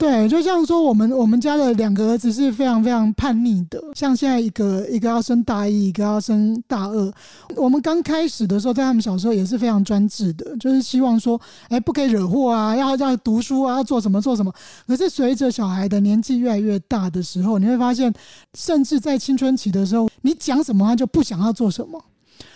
[0.00, 7.12] 对，就像说我们我们家的两个儿子是非常非常叛逆的，像现在一个一个要升大一，一个要升大二。
[7.54, 14.50] 我们刚开始的时候，在他们小时候也是非常专制的，就是希望说，哎，不可以惹祸啊，要要读书啊，要做什么做什么。
[14.86, 18.10] 可是随着小孩的年纪越来越大的时候，你会发现，
[18.54, 22.02] 甚至在青春期的时候，你讲什么他就不想要做什么。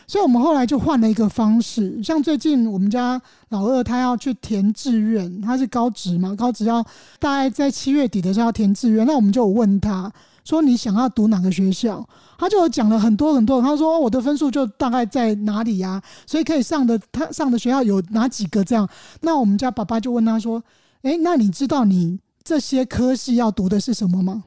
[0.06, 6.82] 所以我们后来就换了一个方式，像最近我们家老二他要去填志愿，他是高职嘛，高职要
[7.18, 10.12] 大概在七月底的时候要填志愿，那我们就问他
[10.44, 12.06] 说，你想要读哪个学校？
[12.38, 18.86] 他就讲了很多很多，他说我的分数就大概在哪里呀，所以可以上的他上的学校有哪几个这样？
[19.22, 20.62] 那我们家爸爸就问他说，
[21.02, 24.44] 诶，那你知道你这些科系要读的是什么吗？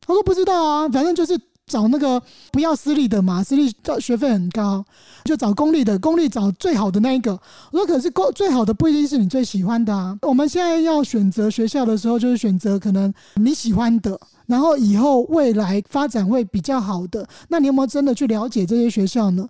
[0.00, 1.38] 他说不知道啊，反正就是。
[1.68, 4.84] 找那个不要私立的嘛，私立学费很高，
[5.24, 7.38] 就找公立的，公立找最好的那一个。
[7.70, 10.18] 我说可是公最好的不一定是你最喜欢的啊。
[10.22, 17.28] 我们现在要选择学校的时候，就是选择可能你喜欢的，然后以后未来发展会比较好的。
[17.48, 19.46] 那你有没有真的去了解这些学校呢？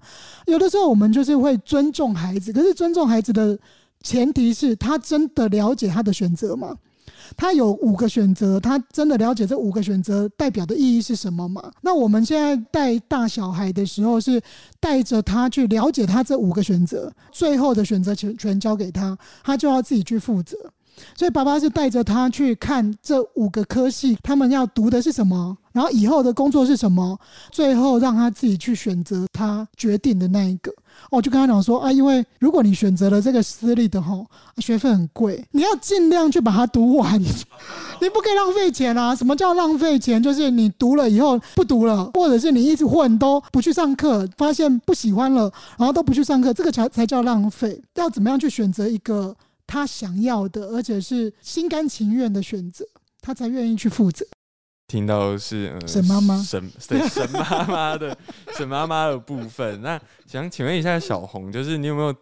[0.46, 3.58] 有的时候我们就是会尊重孩子，可是尊重孩子的
[4.02, 6.76] 前提是他真的了解他的选择吗？
[7.36, 11.72] 他有五个选择，他真的了解这五个选择代表的意义是什么吗？
[11.82, 14.40] 那我们现在带大小孩的时候，是
[14.80, 20.56] 带着他去了解他这五个选择，最后的选择权全交给他，他就要自己去负责。
[21.14, 27.18] 所以爸爸是带着他去看这五个科系，他们要读的是什么，然后以后的工作是什么，
[27.50, 30.72] 最后让他自己去选择他决定的那一个。
[31.10, 34.26] 我就跟他讲说啊，因为如果你选择了这个私立的吼，
[34.58, 37.20] 学费很贵，你要尽量去把它读完，
[38.00, 39.14] 你不可以浪费钱啊。
[39.14, 40.20] 什么叫浪费钱？
[40.20, 47.80] 就是你读了以后不读了，或者是你一直混都不去上课，发现不喜欢了，然后都不去上课，这个才才叫浪费。
[47.94, 49.36] 要怎么样去选择一个？
[49.68, 52.84] 他想要的，而且是心甘情愿的选择，
[53.20, 54.26] 他才愿意去负责。
[54.88, 58.16] 听到是呃，沈妈妈，沈对沈妈妈的
[58.56, 59.82] 沈妈妈的部分。
[59.82, 62.14] 那想请问一下小红，就是你有没有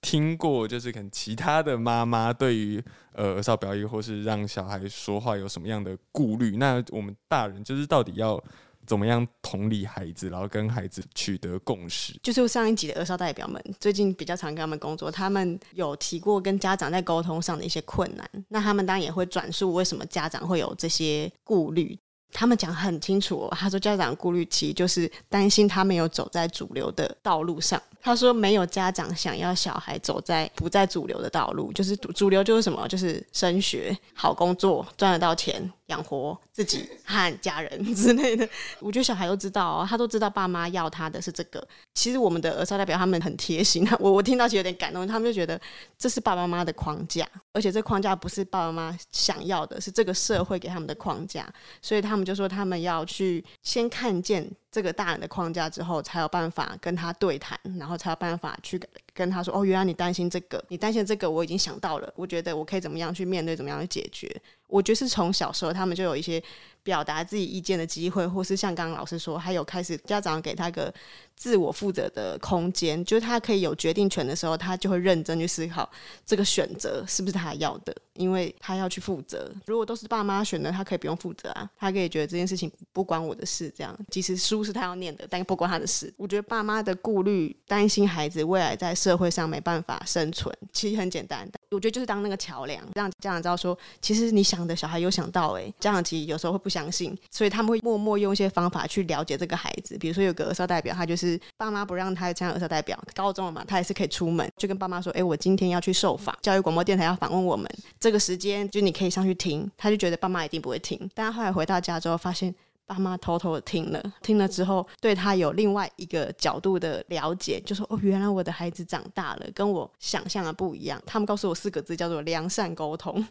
[0.00, 2.82] 听过，就是可能其他的妈妈对于
[3.12, 6.56] 呃儿少表意或是让小孩说话有什么样的顾虑？
[6.56, 8.42] 那我们大人就是到底要
[8.88, 12.18] 怎么样同理孩子，然后跟孩子取得共识？
[12.22, 21.98] 就是上一集的儿少代表们最近比较常跟他们工作，他们有提过跟家长在沟通上的一些困难，那他们当然也会转述为什么家长会有这些顾虑。
[22.30, 27.82] 他们讲很清楚，他说家长顾虑其实就是担心他没有走在主流的道路上。
[28.02, 35.72] 他说没有家长想要小孩走在不在主流的道路，就是主流就是什么，就是升学、好工作、赚得到钱。
[35.88, 38.48] 养活自己和家人之类的，
[38.80, 41.66] 我觉得小孩都知道哦，他都知道爸妈要他的是这个。
[41.94, 45.60] 其实我们的儿少代表他们很贴心， 我我听到其实有点感动，他们就觉得
[45.98, 54.48] 这是爸爸妈妈的框架，而且这框架不是爸爸妈妈想要的，是这个社会给他们的框架，所以他们就说他们要去先看见
[54.78, 58.80] 这个大人的框架之后，才有办法跟他对谈，然后才有办法去
[59.12, 64.40] 跟他说哦，原来你担心这个，你担心这个，我已经想到了，我觉得我可以怎么样去面对，怎么样去解决。
[64.68, 66.40] 我觉得是从小时候，他们就有一些
[66.84, 70.94] 表达自己意见的机会，或是像刚刚老师说，还有开始家长给他个
[71.38, 75.88] 自我负责的空间，就是他可以有决定权的时候，他就会认真去思考
[76.26, 79.50] 这个选择是不是他要的，因为他要去负责。
[79.66, 86.12] 如果都是爸妈选的，他可以不用负责啊，他可以觉得这件事情不关我的事，这样即使书是他要念的，但不关他的事。
[86.16, 91.48] 我觉得爸妈的顾虑、担心孩子未来在社会上没办法生存，其实很简单。
[91.70, 99.96] 我觉得就是当那个桥梁，让家长知道说，其实你想的小孩有想到，哎，家长其实有时候会不相信，所以他们会默默用一些方法去了解这个孩子。
[99.98, 112.54] 比如说有个儿少代表，他就是爸妈不让他参加儿少代表，高中了嘛，他还是可以出门，就跟爸妈说，哎，我今天要去受访，教育广播电台要访问我们，这个时间就你可以上去听，他就觉得爸妈一定不会听，但后来回到家之后发现。
[112.88, 123.22] 爸妈偷偷的听了，听了之后对他有另外一个角度的了解，就说：“哦，原来我的孩子长大了，跟我想象的不一样。”他们告诉我四个字，叫做“良善沟通”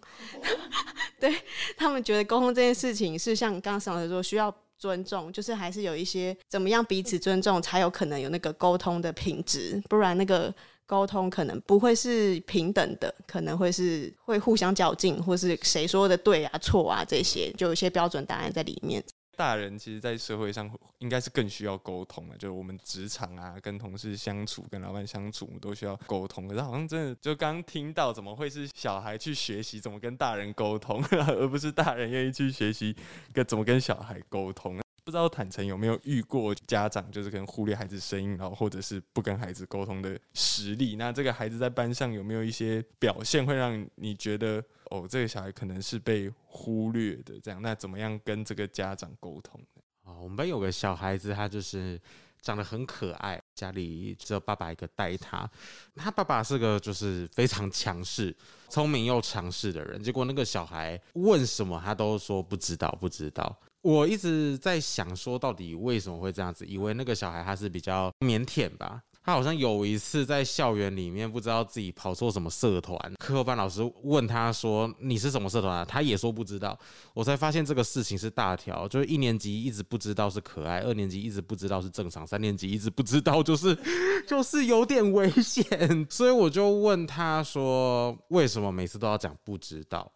[1.19, 1.35] 对。
[1.75, 10.53] 他们觉得沟通这件事情是像刚刚上来说，需要尊重，就是还是有一些怎么样彼此尊重，才有可能有那个沟通的品质，不然那个
[10.85, 19.03] 沟通可能不会是平等的，可能会是会互相较劲，或是谁说的对啊、错啊这些，就有些标准答案在里面。
[19.37, 26.47] 大人其实，在社会上应该是更需要沟通的，就是我们职场啊，跟同事相处，跟老板相处，我们都需要沟通。
[26.47, 32.95] 可是好像真的，就刚听到，怎么会是小孩去学习怎么跟大人沟通， 而不是大人愿意去学习
[33.31, 34.81] 跟怎么跟小孩沟通？
[35.07, 40.97] 不知道坦诚有没有遇过家长，就是可能忽略孩子声音，然后或者是不跟孩子沟通的实例。
[40.97, 47.39] 那这个孩子在班上有没有一些表现，会让你觉得哦，这个小孩可能是被忽略的？
[47.41, 49.81] 这样，那怎么样跟这个家长沟通呢？
[50.03, 51.97] 哦，我们班有个小孩子，他就是
[52.41, 55.49] 长得很可爱，家里只有爸爸一个带他。
[55.95, 58.35] 他爸爸是个就是非常强势、
[58.67, 60.03] 聪明又强势的人。
[60.03, 63.57] 结果那个小孩问什么，他都说不知道，不知道。
[63.81, 66.65] 我一直在想，说到底为什么会这样子？
[66.65, 69.01] 以为那个小孩他是比较腼腆吧？
[69.23, 76.77] 他好像有一次在校园里面，不知道自己跑错什么社团，课后班老师问他说：“你是什么社团啊？”他也说不知道。
[77.13, 83.77] 我才发现这个事情是大条，就是一年级一直不知道是可爱，二年级一直不知道是正常，三年级一直不知道就是
[84.25, 86.07] 就是有点危险。
[86.09, 90.09] 所以我就问他说：“为什么每次都要讲不知道？”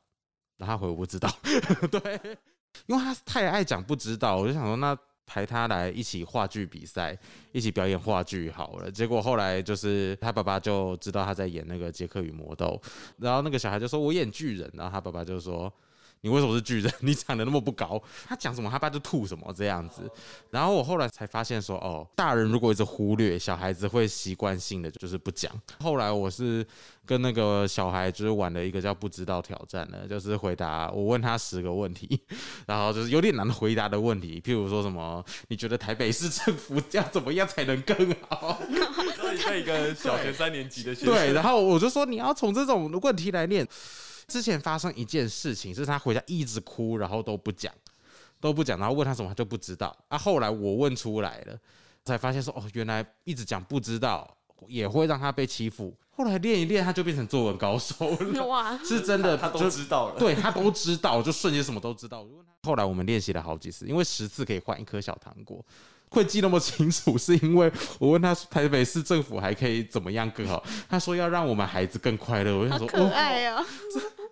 [0.56, 1.30] 然后他回我不知道。
[1.92, 2.38] 对。
[2.88, 7.18] 因为他太爱讲不知道，我就想说，那排他来一起话剧比赛，
[7.52, 8.92] 一起表演话剧好了。
[8.92, 12.80] 结果后来就是他爸爸就知道他在演那个《杰克与魔豆》，
[13.18, 15.72] 然后那个小孩就说：“我演巨人。”然后他爸爸就说。
[16.22, 16.94] 你为什么是巨人？
[17.02, 20.10] 你长得那么不高，他讲什么他爸就吐什么这样子。
[20.52, 25.52] 然后我后来才发现说，哦，大人如果一直忽略，小孩子会习惯性的就是不讲。
[25.80, 26.66] 后来我是
[27.06, 32.22] 跟那个小孩就是玩了一个叫不知道挑战的，就是回答我问他十个问题，
[32.68, 37.96] 然后就是有点难回答的问题，譬如说什么，你觉得台北市政府要怎么样才能更
[38.30, 38.62] 好？
[39.66, 43.68] 个小学三年级的学生，对，然后我就说你要从这种问题来练。
[44.32, 47.74] 之前发生一件事情，是他回家一直哭，然后都不讲，
[48.40, 49.96] 都不讲，然后问他什么他就不知道。
[50.08, 51.58] 啊，后来我问出来了，
[52.06, 55.94] 才发现说哦，原来一直讲不知道也会让他被欺负。
[56.12, 58.44] 后来练一练，他就变成作文高手了。
[58.48, 60.20] 哇，是真的，他都知道了。
[60.20, 62.26] 对，他都知道，就瞬间什么都知道。
[62.64, 65.64] 后来我们练习了好几次，因为十次可以换一颗小糖果。
[66.14, 70.62] 会记那么清楚，是因为我问他台北市政府还可以怎么样更好？
[70.90, 72.54] 他说要让我们孩子更快乐。
[72.54, 73.66] 我就说可爱哦，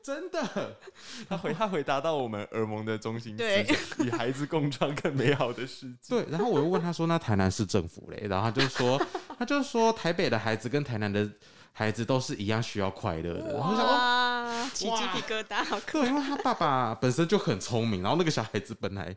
[0.04, 0.78] 真的。
[1.28, 6.10] 他回他回答到我们耳蒙的中心思想，与孩子共创更美好的世界。
[6.16, 9.02] 对，然后我又问他说：“那台南市政府嘞？”然后他就说
[9.38, 11.30] ：“他就说台北的孩子跟台南的。”
[11.72, 13.54] 孩子都是一样需要快乐的。
[13.54, 16.04] 然后想哇，起鸡皮疙瘩，好可爱。
[16.04, 19.16] 对，因为他爸爸本身就很聪明，然后那个小孩子本来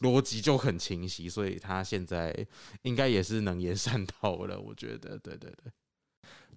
[0.00, 2.34] 逻辑就很清晰，所以他现在
[2.82, 4.58] 应该也是能言善道了。
[4.58, 5.72] 我觉得，对对对。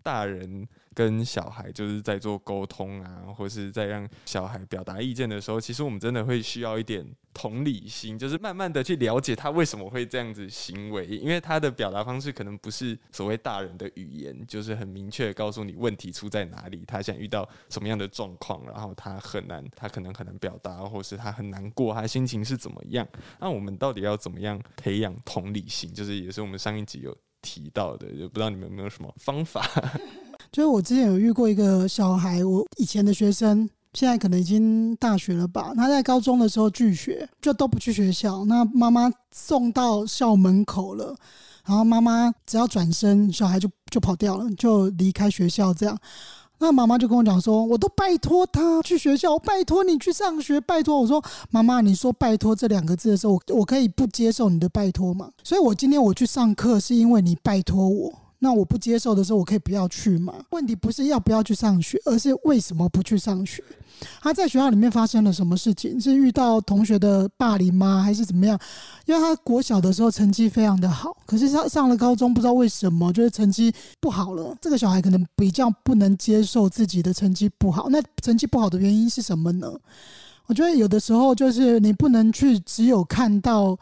[0.04, 23.08] 大人跟小孩就是在做沟通啊，或是在让小孩表达意见的时候，其实我们真的会需要一点同理心，就是慢慢的去了解他为什么会这样子行为，因为他的表达方式可能不是所谓大人的语言，就是很明确告诉你问题出在哪里，他想遇到什么样的状况，然后他很难，他可能很难表达，或是他很难过，他心情是怎么样？
[23.40, 25.92] 那我们到底要怎么样培养同理心？
[25.94, 27.18] 就是也是我们上一集有。
[27.44, 29.62] 提到的，就不知道你们有没有什么方法？
[30.52, 35.74] 就是我之前有遇过一个小孩，我以前的学生，现在可能已经大学了吧。
[35.76, 38.46] 他在高中的时候拒学，就都不去学校。
[38.46, 41.16] 那妈妈送到校门口了，
[41.66, 45.98] 然后妈妈只要转身，小孩就就跑掉了，就离开学校这样。
[46.60, 55.30] 那妈妈就跟我讲说：“我都拜托他去学校，我拜托你去上学，拜托。”我说：“妈妈，你说‘拜托’这两个字的时候，我我可以不接受你的拜托吗？
[55.44, 58.14] 所以，我今天我去上课是因为你拜托我。”
[58.44, 60.34] 那我不接受的时候，我可以不要去吗？
[60.50, 63.64] 问题不是要不要去上学，而是为什么不去上学？
[64.22, 65.98] 他在学校里面发生了什么事情？
[65.98, 68.04] 是遇到同学的霸凌吗？
[68.04, 68.60] 还是怎么样？
[69.06, 74.54] 因为他国小的时候成绩非常的好，可是上上了高中，不知道为什么就是成绩不好了。
[74.60, 77.88] 这个小孩可能比较不能接受自己的成绩不好。
[77.90, 79.72] 那成绩不好的原因是什么呢？
[80.48, 83.80] 我觉得有的时候就是你不能去只有看到。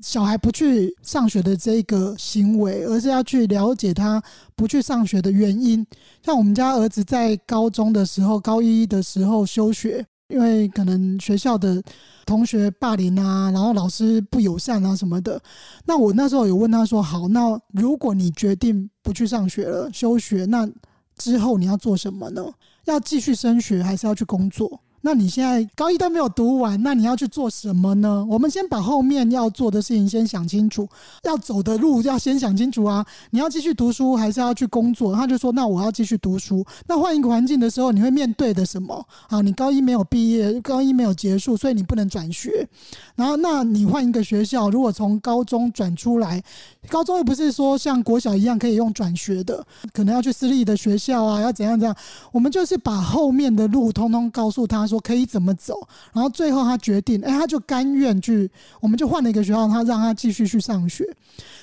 [0.00, 4.22] 小孩不去上学的这个行为，而是要去了解他
[4.54, 5.86] 不去上学的原因。
[6.22, 11.82] 像我们家儿子在高中的时候，高一的时候休学，因为可能学校的
[12.26, 15.40] 同学霸凌啊，然后老师不友善啊什么的。
[15.86, 20.68] 那我那时候有问他说：“好，那如果你决定不去上学了，休学，那
[21.16, 22.44] 之后你要做什么呢？
[22.84, 28.26] 要继续升学，还是要去工作？”那你现在高一都没有读完，那你要去做什么呢？
[28.26, 30.88] 我们先把后面要做的事情先想清楚，
[31.24, 33.04] 要走的路要先想清楚啊！
[33.28, 35.14] 你要继续读书还是要去工作？
[35.14, 39.06] 他就说：“那我要继续读书。”那换一个环境的时候，你会面对的什么？
[39.28, 42.66] 啊，你高一没有毕业，高一没有结束，所以你不能转学。
[43.14, 46.42] 然后，那你换一个学校，如果从高中转出来，
[46.88, 51.94] 高中又不是说像国小一样可以用转学的，可能要去私立的学校啊，要怎样怎样？
[52.32, 54.88] 我们就是把后面的路通通告诉他。
[54.94, 55.74] 我可以怎么走？
[56.12, 61.04] 然后最后他决定，哎，他就甘愿去，我们就换了一个学校，他让他继续去上学。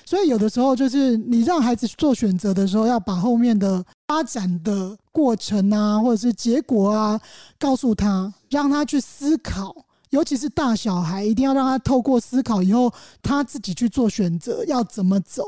[0.05, 7.19] 所以有的时候就是你让孩子做选择的时候，要把后面的发展的过程啊，或者是结果啊，
[7.57, 9.73] 告诉他，让他去思考。
[10.09, 12.91] 尤其是大小孩，一定要让他透过思考以后，
[13.23, 15.43] 他自己去做选择，要怎么走，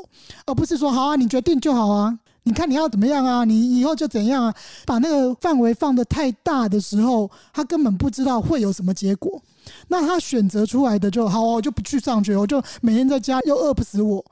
[0.45, 2.17] 而不是说好啊，你决定就好啊。
[2.43, 3.45] 你看你要怎么样啊？
[3.45, 4.55] 你以后就怎样啊？
[4.85, 9.41] 把那个范围放得太大的时候，他根本不知道会有什么结果。
[9.87, 14.23] 那他选择出来的就好，我就不去上学，我就每天在家又饿不死我。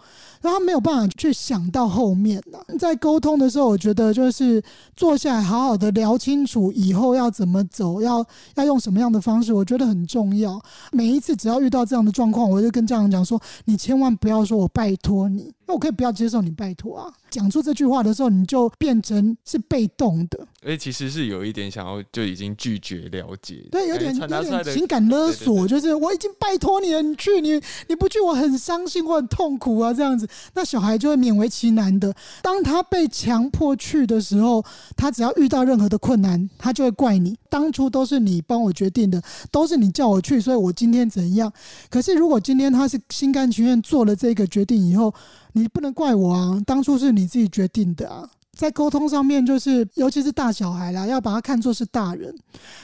[0.41, 2.57] 然后他没有办法去想到后面呢。
[2.79, 4.61] 在沟通的时候，我觉得就是
[4.95, 8.25] 坐下来好好的聊清楚以后要怎么走，要
[8.55, 10.61] 要用什么样的方式，我觉得很重要。
[10.91, 15.53] 每一次只要遇到这样的状况，我就跟家长讲说：你千万不要说我拜托你。
[15.67, 17.13] 那我可以不要接受你拜托啊！
[17.29, 20.45] 讲出这句话的时候，你就变成是被动的。
[20.65, 32.13] 哎，其实是有一点想要就已经拒绝了解，对，有点有点情感勒索，对对对，就是我已经拜托你了，你去，你你不去，我很伤心，我很痛苦啊，这样子，那小孩就会勉为其难的。
[32.41, 34.63] 当他被强迫去的时候，
[34.95, 39.21] 他只要遇到任何的困难，他就会怪你，当初都是你帮我决定的，
[39.51, 41.51] 都是你叫我去，所以我今天怎样？
[41.89, 45.13] 可是如果今天他是心甘情愿做了这个决定以后，
[45.53, 48.29] 你不能怪我啊，当初是你自己决定的啊。
[48.53, 52.35] 在沟通上面，就是尤其是大小孩啦，要把他看作是大人，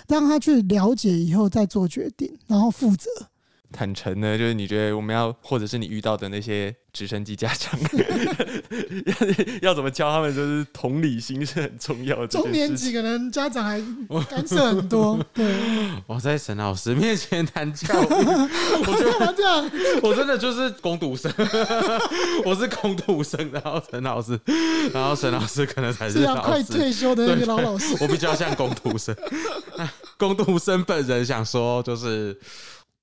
[0.07, 3.09] 让他去了解以后再做决定，然后负责。
[3.71, 6.75] 坦诚呢，就是你觉得我们要，或者是你遇到的那些。
[6.93, 7.79] 直升机家长
[9.61, 10.35] 要要怎么教他们？
[10.35, 12.25] 就是同理心是很重要的。
[12.25, 13.79] 中年级可能家长还
[14.27, 15.23] 干涉很多。
[15.31, 15.45] 对，
[16.07, 19.69] 我在沈老师面前谈教育， 我觉得这样，
[20.01, 21.31] 我真的就是工读生，
[22.43, 24.39] 我是工读生，然后沈老师，
[24.91, 27.95] 然后沈老师可能才是老师，快退休的那个老老师。
[27.99, 29.15] 我比较像工读生，
[30.17, 32.35] 工读生本人想说就是。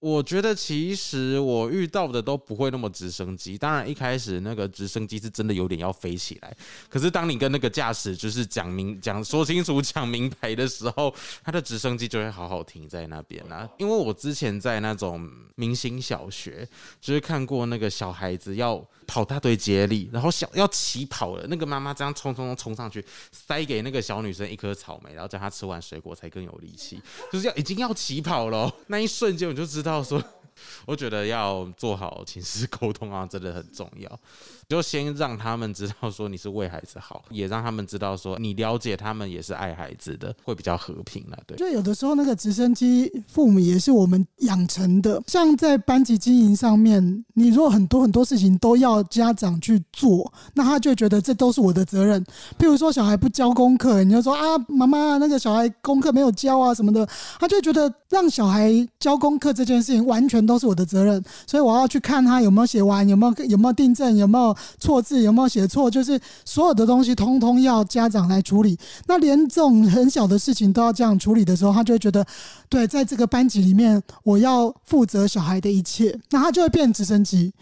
[0.05, 3.57] 我觉得其实我遇到的都不会那么直升机。
[3.57, 6.55] 当然一开始那个直升机是真的有点要飞起来，
[6.90, 13.66] 可是当你跟那个驾驶就是讲明讲说清楚 讲明白的时候，他的直升机就会好好停在那边啦。
[13.78, 16.68] 因为我之前在那种明星小学，
[17.00, 23.02] 就是看过那个小孩子要跑大队接力，然后小要起跑了，那个妈妈这样冲冲冲冲上去，
[23.32, 27.00] 塞给那个小女生一颗草莓，然后叫她吃完水果才更有力气，
[27.32, 29.93] 就是要已经要起跑了，那一瞬间我就知道。
[30.03, 30.22] 说，
[30.86, 34.20] 我觉得要做好寝室沟通啊，真的很重要。
[34.68, 41.38] 就先让他们知道说你是为孩子好，也让他们知道说你了解他们也是爱孩子的，会比较和平了。
[41.46, 52.24] 对，就有的时候那个直升机父母也是我们养成的，像在班级经营上面，你如果很多很多事情都要家长去做，那他就觉得这都是我的责任。
[52.58, 57.06] 譬如说小孩不交功课，你就说啊，妈妈那个小孩功课没有交啊什么的，
[57.38, 64.53] 他就觉得让小孩交功课这件事情完全都是我的责任，所以我要去看他有没有写完，有没有有没有订正，有没有。
[64.78, 65.90] 错字有没有写错？
[65.90, 68.78] 就是所有的东西通通要家长来处理。
[69.07, 72.24] 那连这种很小的事情都要这样处理的时候，他就会觉得，
[72.68, 76.18] 对，在这个班级里面，我要负责小孩的一切。
[76.30, 77.52] 那他就会变直升机。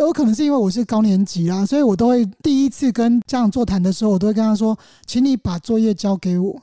[0.00, 4.76] 有可能是因为我是高年级啦，所以我都会第一次跟家长座谈的时候，我都会跟他说，
[5.06, 6.60] 请你把作业交给我。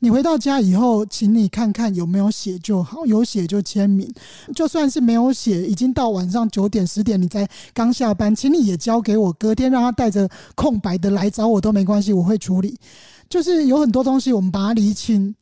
[0.00, 4.10] 你回到家以后，请你看看有没有写就好，有写就签名。
[4.54, 12.78] 就算是没有写，已经到晚上九点十点，你才刚下班，请你也交给我，隔天让他带着空白的来找我都没关系，我会处理。
[13.28, 15.34] 就是有很多东西，我们把它厘清。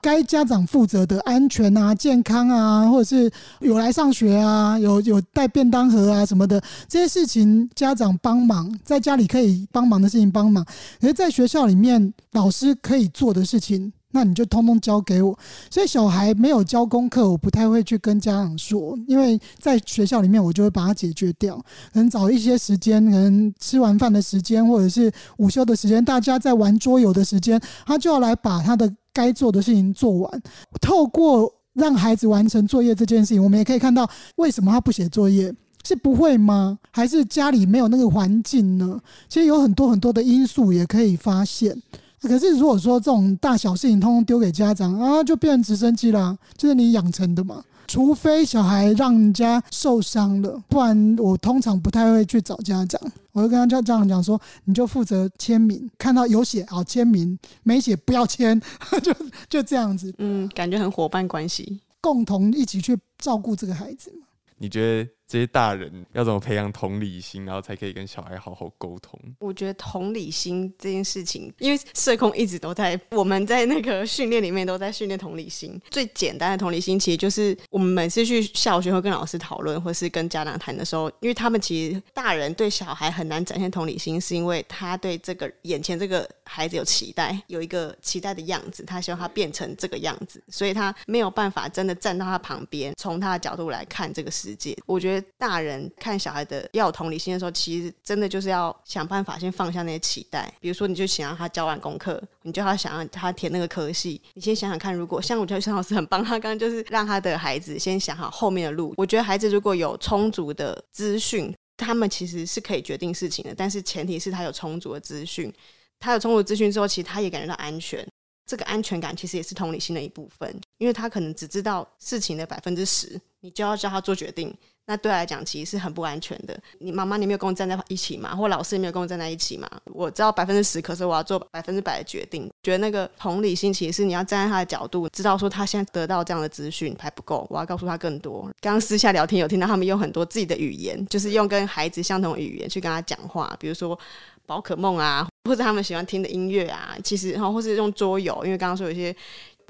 [0.00, 3.30] 该家长负责的安全啊、健康啊，或者是
[3.60, 10.64] 有来上学啊、有有带便当盒啊什么的这些事情，家长帮忙，在家里可以帮忙的事情帮忙，
[11.00, 15.38] 而在学校里面老师可以做的事情，那你就通通交给我。
[15.70, 21.56] 所以小孩没有交功课，我不太会去跟家长说，因为在学校里面我就会把它解决掉。
[21.92, 28.92] 可能找一些时间，可能吃完饭的时间，或者是午休的时间，大家在玩桌游的时间，他就要来把他的。
[29.10, 30.42] 该做的事情做完，
[30.80, 35.52] 透过让孩子完成作业这件事情，我们也可以看到为什么他不写作业，
[35.84, 36.78] 是不会吗？
[36.92, 39.00] 还是家里没有那个环境呢？
[39.28, 41.76] 其实有很多很多的因素也可以发现。
[42.22, 47.62] 可是如果说这种大小事情通通丢给家长啊，就变成直升机啦，就是你养成的嘛。
[47.86, 53.00] 除非小孩让人家受伤了，不然我通常不太会去找家长。
[53.32, 58.60] 我就跟他家长讲说，你就负责签名，看到有写好签名，没写不要签，
[59.02, 59.14] 就
[59.48, 60.12] 就这样子。
[60.18, 64.12] 嗯，感觉很伙伴关系，共同一起去照顾这个孩子。
[64.58, 65.10] 你觉得？
[65.28, 69.20] 这些大人要怎么培养同理心，然后才可以跟小孩好好沟通？
[69.40, 75.78] 我觉得同理心这件事情，因为社工一直都在我们在那个训练里面都在训练同理心。
[75.90, 94.76] 最简单的同理心，其实就是我们每次去小学会跟老师讨论，或是跟家长谈的时候，因为他们其实大人对小孩很难展现同理心，是因为他对这个眼前这个孩子有期待，有一个期待的样子，他希望他变成这个样子，所以他没有办法真的站到他旁边，从他的角度来看这个世界。
[94.86, 95.18] 我觉得。
[95.36, 100.52] 大人看小孩的要有同理心的时候，其实真的就是要想办法先放下那些期待。
[100.58, 104.20] 比如说，你就想让他交完功课，你就要想让他填那个科系。
[104.34, 108.94] 你先想想看，如果像我觉得陈老师很棒，他刚刚就是让他的孩子先想好后面的路。
[108.96, 113.54] 我觉得孩子如果有充足的资讯，他们其实是可以决定事情的。
[113.54, 115.52] 但是前提是他有充足的资讯，
[115.98, 118.06] 他有充足资讯之后，其实他也感觉到安全。
[118.46, 124.56] 这个安全感其实也是同理心的一部分，因为他可能只知道事情的百分之十，你就要叫他做决定。
[124.86, 126.58] 那对来讲，其实是很不安全的。
[126.78, 128.34] 你妈妈，你没有跟我站在一起嘛？
[128.34, 129.68] 或老师也没有跟我站在一起嘛？
[129.92, 132.50] 我知道百分之十，可是我要做百分之百的决定。
[132.62, 138.44] 觉得那个同理心，其实是你要站在他的角度，知道说他现在得到这样的资讯还不够，我要告诉他更多。
[138.62, 143.98] 刚刚私下聊天有听到他们用很多自己的语言，就是用跟孩子相同语言去跟他讲话，比如说
[144.46, 149.16] 宝可梦啊，或者他们喜欢听的音乐啊，其实然后或是用桌游，因为刚刚说有些。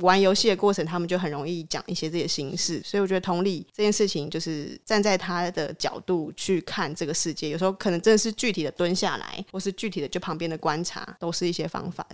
[0.01, 12.07] 玩游戏的过程，他们就很容易讲一些这些心事，所以我觉得同理这件事情，就是站在他的角度去看这个世界，有时候可能真的是具体的蹲下来，或是具体的就旁边的观察，都是一些方法。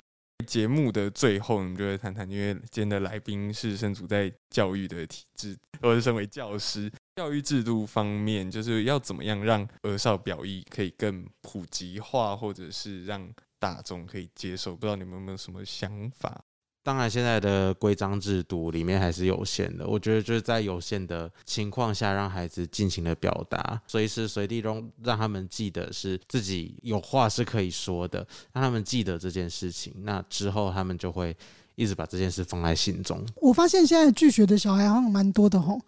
[0.47, 13.29] 节目的最后，我们就会谈谈，因为今天的来宾是身处在教育的体制，或是身为教师，教育制度方面，就是要怎么样让儿少表意可以更普及化，或者是让
[13.65, 14.77] 大众可以接受？
[14.77, 16.45] 不知道你们有没有什么想法？
[16.83, 19.87] 当然，现在的规章制度里面还是有限的。
[19.87, 28.19] 我觉得就是在有限的情况下，让孩子尽情的表达，随时随地中让他们记得是自己有话是可以说的，
[28.53, 29.95] 让他们记得这件事情。
[30.01, 31.35] 那之后他们就会
[31.77, 33.21] 一直把这件事放在心中。
[33.41, 35.79] 我发现现在拒绝的小孩好像蛮多的吼，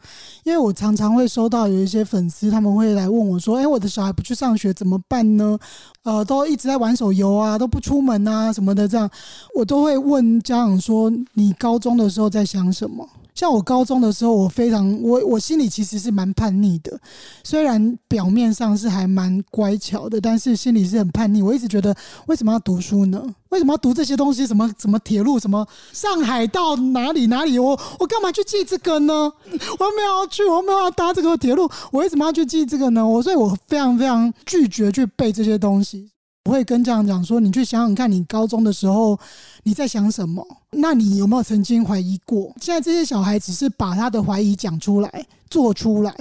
[0.45, 5.59] 因为我常常会收到有一些粉丝他们会来问我说：“哎，我的小孩不去上学怎么办呢？
[6.03, 9.09] 呃，都一直在玩手游啊，都不出门啊什么的，这样
[9.55, 16.99] 我都会问家长说：你高中的时候在想什么？”像我高中的时候，我非常我我心里其实是蛮叛逆的，
[17.45, 21.43] 虽然表面上是还蛮乖巧的，但是心里是很叛逆。
[21.43, 21.95] 我一直觉得，
[22.27, 23.23] 为什么要读书呢？
[23.51, 24.47] 为什么要读这些东西？
[24.47, 25.39] 什么什么铁路？
[25.39, 27.59] 什么上海到哪里哪里？
[27.59, 29.13] 我我干嘛去记这个呢？
[29.15, 33.07] 我没有要去，我没有要搭这个铁路，我为什么要去记这个呢？
[33.07, 36.11] 我所以，我非常非常拒绝去背这些东西。
[36.47, 39.19] 我会跟家长讲说：“你去想想看，你高中的时候
[39.65, 40.47] 你在想什么？
[40.71, 42.55] 那你有没有曾经怀疑过？
[42.61, 46.13] 现在这些小孩只是把他的怀疑讲出来。”做出来，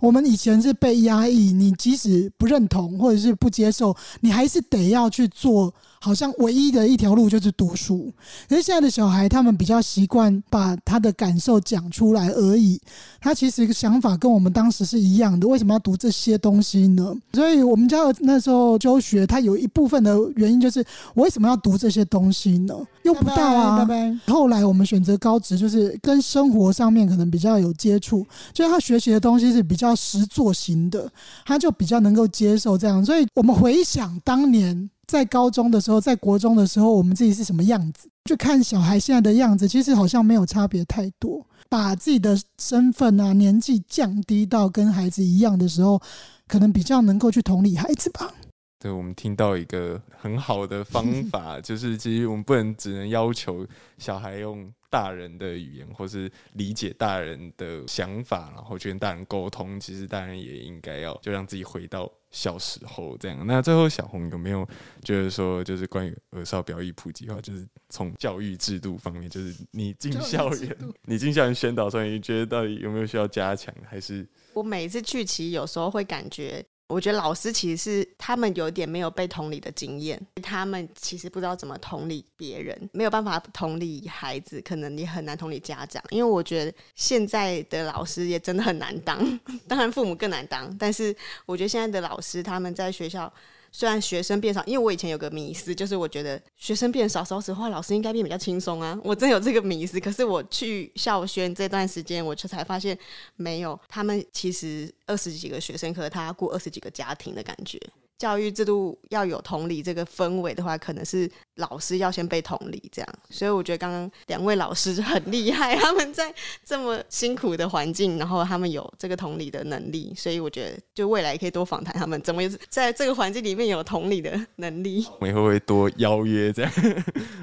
[0.00, 8.12] 我们以前是被压抑，你即使不认同或者是不接受，你还是得要去做，好像唯一的一条路就是读书。
[8.48, 12.80] 可是现在的小孩，他们比较习惯把他的感受讲出来而已，
[13.20, 15.46] 他其实想法跟我们当时是一样的。
[15.46, 17.12] 为什么要读这些东西呢？
[17.32, 20.84] 所以我们家那时候就学，他有一部分的原因就是，
[21.14, 22.74] 我为什么要读这些东西呢？
[23.02, 23.78] 用不到啊。
[23.78, 24.18] 拜拜。
[24.32, 28.24] 后来我们选择高职，就是跟生活上面可能比较有接触，
[28.54, 28.68] 就是。
[28.68, 31.10] 他学习的东西是比较实作型的，
[31.46, 33.02] 他就比较能够接受这样。
[33.02, 41.44] 所以，我们回想当年在高中的时候，在国中的时候，我们自己是什么样子，就看小孩现在的样子，其实好像没有差别太多。
[41.70, 46.00] 把自己的身份啊、年纪降低到跟孩子一样的时候，
[46.46, 48.32] 可能比较能够去同理孩子吧。
[48.78, 53.66] 对，我们听到一个很好的方法， 就是其实我们不能只能要求
[53.98, 54.70] 小孩用。
[54.90, 59.78] 大人的语言，或是理解大人的想法，然后去跟大人沟通。
[59.78, 63.46] 其实大人也应该要就让自己回到小时候这样。
[63.46, 64.66] 那最后小红有没有
[65.02, 70.76] 就是说，就是关于儿少表意普及化，就是从教育制度方面，就是你进校园，
[71.06, 73.74] 你进校园宣导上面，你觉得到底有没有需要加强？
[73.86, 76.64] 还是我每一次去，其实有时候会感觉。
[76.88, 86.02] 我觉得老师其实是他们有点没有被同理的经验，他们其实不知道怎么同理别人，没有办法同理孩子，可能也很难同理家长。
[86.10, 90.74] 因为我觉得现在的老师也真的很难当， 当然父母更难当。
[90.78, 91.14] 但是
[91.46, 93.32] 我觉得现在的老师他们在学校。
[93.70, 98.98] 虽然学生变少，因为我以前有个迷思，就是我觉得学生变少，说实话，老师应该变比较轻松啊。
[99.04, 102.98] 我真有这个迷思，可是我去校宣这段时间，我就才发现
[103.36, 107.80] 没有，他们其实二十几个学生，可是他要顾二十几个家庭的感觉。
[108.18, 113.08] 教育制度要有同理这个氛围的话，可能是老师要先被同理，这样。
[113.30, 120.12] 所以我觉得刚刚两位老师很厉害，他们在这么辛苦的环境，然后他们有这个同理的能力。
[120.16, 125.06] 所以我觉得，就未来可以多访谈他们，怎么在这个环境里面有同理的能力。
[125.20, 126.72] 我们以后会多邀约这样。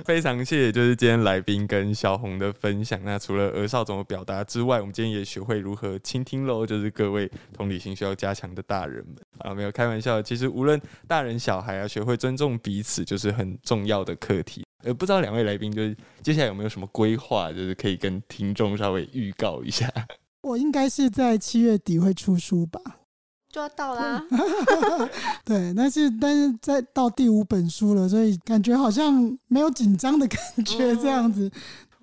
[0.03, 2.99] 非常谢谢，就是今天来宾跟小红的分享。
[3.05, 6.65] 那除了儿少怎么表达之外，我们今天也学会如何倾听喽。
[6.65, 10.64] 就是各位同理心需要加强的大人们啊，没有开玩笑，其实无。
[10.65, 14.63] 无论大人小孩啊，学会尊重彼此就是很重要的课题。
[14.83, 19.87] 呃，不知道两位来宾就是接下来有没有什么规划，就是可以跟听众稍微预告一下。
[20.41, 22.81] 我应该是在七月底会出书吧，
[23.47, 24.25] 就要到啦。
[25.43, 31.51] 对，但是但是在到第五本书了，所以感觉好像没有紧张的感觉这样子。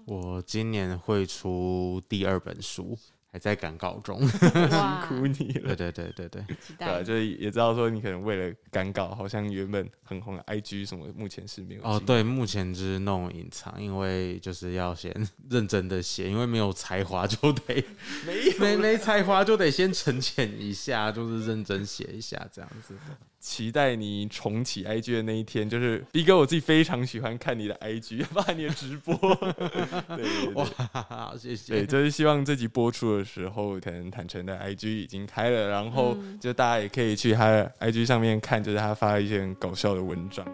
[0.04, 2.96] 我今年会出第二本书。
[3.32, 5.74] 还在赶稿中， 辛苦你了。
[5.74, 6.44] 对对对对对，
[6.78, 11.82] 对啊，就是也知道说你可能为了赶稿，好像原本很红的 IG 什么，目前是没有。
[11.82, 15.10] 哦，对，目前就是弄隐藏，因为就是要先
[15.48, 17.82] 认真的写，因为没有才华就得
[18.26, 22.94] 没没没才华就得先沉潜一下，就是认真写一下这样子。
[23.42, 29.16] 期待你重启 IG 的那一天，就是 B 哥，我自己非常喜欢看你的 IG，发 你的直播。
[30.16, 31.72] 对，对，对，哇，谢谢。
[31.72, 40.46] 对，就是希望这集播出的时候，可能坦诚的 IG 已经开了，然后就大家也可以去他的 IG 上面看，就是他发一些很搞笑的文章。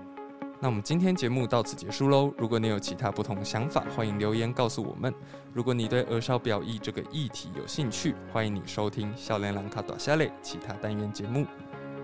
[0.58, 2.32] 那我们今天节目到此结束喽。
[2.38, 5.12] 如果你有其他不同想法，欢迎留言告诉我们。
[5.52, 11.46] 如果你对儿少表意这个议题有兴趣，欢迎你收听《笑脸兰卡大声咧》其他单元节目。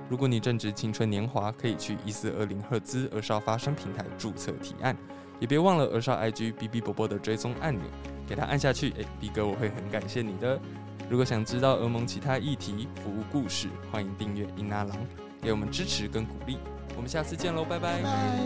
[0.08, 4.96] 如果你正值青春年华，可以去一四二零赫兹儿少发声平台注册提案，
[5.40, 7.84] 也别忘了儿少 IG BB 伯伯的追踪按钮，
[8.26, 8.90] 给他按下去。
[8.98, 10.60] 哎，B 哥我会很感谢你的。
[11.08, 14.96] 如果想知道儿盟其他议题、服务故事，欢迎订阅英阿郎，
[15.40, 16.58] 给我们支持跟鼓励。
[16.96, 18.00] 我们下次见喽，拜拜。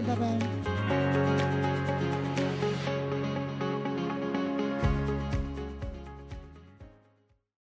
[0.06, 1.67] 拜拜。